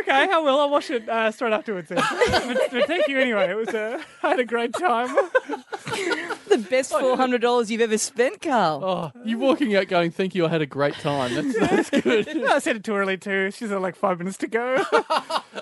okay, 0.00 0.28
I 0.30 0.38
will. 0.38 0.60
I'll 0.60 0.70
wash 0.70 0.90
it 0.90 1.08
uh, 1.08 1.30
straight 1.30 1.52
afterwards. 1.52 1.88
Then. 1.88 2.02
But, 2.30 2.58
but 2.72 2.86
thank 2.86 3.08
you 3.08 3.18
anyway. 3.18 3.50
It 3.50 3.56
was 3.56 3.68
a, 3.68 4.00
I 4.22 4.30
had 4.30 4.40
a 4.40 4.44
great 4.44 4.72
time. 4.72 5.08
the 6.48 6.66
best 6.70 6.90
four 6.90 7.16
hundred 7.16 7.40
dollars 7.40 7.70
you've 7.70 7.80
ever 7.80 7.98
spent, 7.98 8.40
Carl. 8.40 8.84
Oh, 8.84 9.12
you 9.24 9.38
walking 9.38 9.74
out 9.76 9.88
going, 9.88 10.10
"Thank 10.10 10.34
you, 10.34 10.46
I 10.46 10.48
had 10.48 10.62
a 10.62 10.66
great 10.66 10.94
time." 10.94 11.34
That's, 11.34 11.58
that's 11.58 11.90
good. 12.02 12.28
I 12.46 12.58
said 12.58 12.76
it 12.76 12.84
too 12.84 12.96
early 12.96 13.16
too. 13.16 13.50
She's 13.50 13.70
like 13.70 13.96
five 13.96 14.18
minutes 14.18 14.38
to 14.38 14.46
go. 14.46 14.84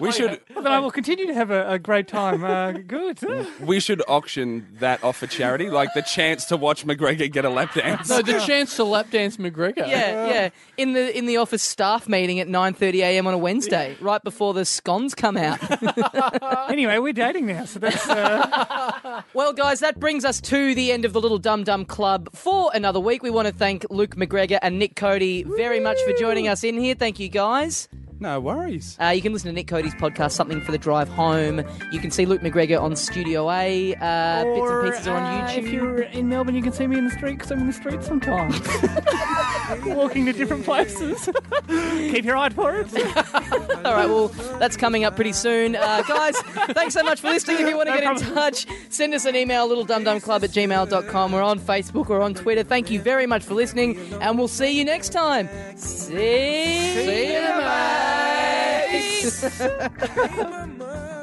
We 0.01 0.13
should 0.13 0.41
But 0.55 0.63
then 0.63 0.73
I 0.73 0.79
will 0.79 0.91
continue 0.93 1.27
to 1.27 1.35
have 1.35 1.51
a, 1.51 1.71
a 1.73 1.79
great 1.79 2.07
time. 2.07 2.45
Uh, 2.45 2.73
good. 2.73 3.19
we 3.61 3.81
should 3.81 4.01
auction 4.07 4.69
that 4.79 5.03
off 5.03 5.17
for 5.17 5.27
charity, 5.27 5.71
like 5.71 5.93
the 5.95 6.03
chance 6.03 6.45
to 6.47 6.57
watch 6.57 6.87
McGregor 6.87 7.31
get 7.33 7.45
a 7.45 7.51
lap 7.51 7.75
dance. 7.75 8.09
No, 8.09 8.23
the 8.23 8.39
chance 8.39 8.77
to 8.77 8.85
lap 8.85 9.11
dance 9.11 9.39
McGregor. 9.39 9.79
Yeah, 9.79 10.29
yeah. 10.29 10.49
In 10.77 10.93
the 10.93 11.17
in 11.17 11.27
the 11.27 11.39
office 11.39 11.63
staff 11.63 12.09
meeting 12.09 12.39
at 12.39 12.47
nine 12.49 12.75
thirty 12.75 13.03
a.m. 13.03 13.27
on 13.27 13.35
a 13.35 13.39
Wednesday, 13.39 13.97
right 14.01 14.18
before 14.25 14.55
the 14.55 14.65
scones 14.65 15.15
come 15.15 15.37
out. 15.37 15.59
Anyway, 16.69 16.99
we're 16.99 17.13
dating 17.13 17.47
now, 17.47 17.65
so 17.65 17.79
that's 17.79 18.09
uh, 18.09 19.23
Well, 19.35 19.53
guys, 19.53 19.81
that 19.81 19.99
brings 19.99 20.25
us 20.25 20.41
to 20.43 20.75
the 20.75 20.93
end 20.93 21.05
of 21.05 21.13
the 21.13 21.21
Little 21.21 21.39
Dum 21.39 21.65
Dum 21.65 21.85
Club 21.85 22.29
for 22.35 22.71
another 22.75 23.01
week. 23.01 23.23
We 23.23 23.31
want 23.31 23.49
to 23.49 23.55
thank 23.55 23.87
Luke 23.91 24.17
McGregor 24.17 24.59
and 24.61 24.79
Nick 24.79 24.95
Cody 24.97 25.45
very 25.45 25.81
much 25.81 25.99
for 26.03 26.13
joining 26.15 26.47
us 26.47 26.63
in 26.63 26.79
here. 26.79 26.95
Thank 26.95 27.19
you, 27.19 27.29
guys. 27.29 27.89
No 28.21 28.41
worries. 28.41 28.97
Uh, 29.01 29.09
you 29.09 29.23
can 29.23 29.33
listen 29.33 29.49
to 29.49 29.53
Nick 29.53 29.69
Cody's 29.69 29.95
podcast, 29.95 30.33
Something 30.33 30.61
for 30.61 30.73
the 30.73 30.79
Drive 30.79 31.09
Home. 31.11 31.63
You 31.93 32.01
can 32.01 32.11
see 32.11 32.27
Luke 32.27 32.41
McGregor 32.41 32.81
on 32.81 32.97
Studio 32.97 33.49
A. 33.51 33.95
Uh, 33.95 34.45
bits 34.45 34.71
and 34.71 34.91
pieces 34.91 35.07
are 35.07 35.17
on 35.17 35.23
uh, 35.23 35.47
YouTube. 35.49 35.59
If 35.59 35.73
you're 35.73 36.03
in 36.03 36.29
Melbourne, 36.29 36.55
you 36.57 36.63
can 36.63 36.73
see 36.73 36.87
me 36.89 36.99
in 36.99 37.05
the 37.05 37.11
street 37.13 37.35
because 37.35 37.53
I'm 37.53 37.61
in 37.61 37.69
the 37.69 37.73
street 37.73 38.03
sometimes, 38.03 38.59
walking 39.87 40.27
to 40.27 40.33
different 40.33 40.65
places. 40.65 41.29
Keep 41.69 42.25
your 42.25 42.37
eye 42.37 42.47
out 42.47 42.55
for 42.55 42.75
it. 42.81 42.93
All 43.85 43.95
right, 43.95 44.09
well, 44.09 44.29
that's 44.59 44.77
coming 44.77 45.05
up 45.05 45.15
pretty 45.15 45.33
soon. 45.33 45.77
Uh, 45.77 46.03
guys, 46.03 46.37
thanks 46.73 46.95
so 46.95 47.05
much 47.05 47.21
for 47.21 47.29
listening. 47.29 47.61
If 47.61 47.69
you 47.69 47.77
want 47.77 47.89
to 47.89 47.95
No 47.95 48.01
get 48.01 48.23
in 48.23 48.35
touch, 48.35 48.67
send 48.89 49.15
us 49.15 49.27
an 49.27 49.37
email, 49.37 49.69
littledumdumclub 49.69 50.43
at 50.43 50.51
gmail.com. 50.51 51.33
We're 51.33 51.43
on 51.43 51.61
Facebook, 51.61 52.09
we're 52.09 52.21
on 52.23 52.35
Twitter. 52.35 52.65
Thank 52.65 52.91
you 52.91 53.01
very 53.01 53.27
much 53.27 53.45
for 53.45 53.55
listening, 53.55 53.97
and 54.21 54.37
we'll 54.37 54.49
see 54.49 54.77
you 54.77 54.85
next 54.85 55.11
time. 55.11 55.49
See, 55.77 56.15
See 56.17 57.27
you, 57.27 57.41
mate. 57.41 58.08
Mama, 60.37 61.15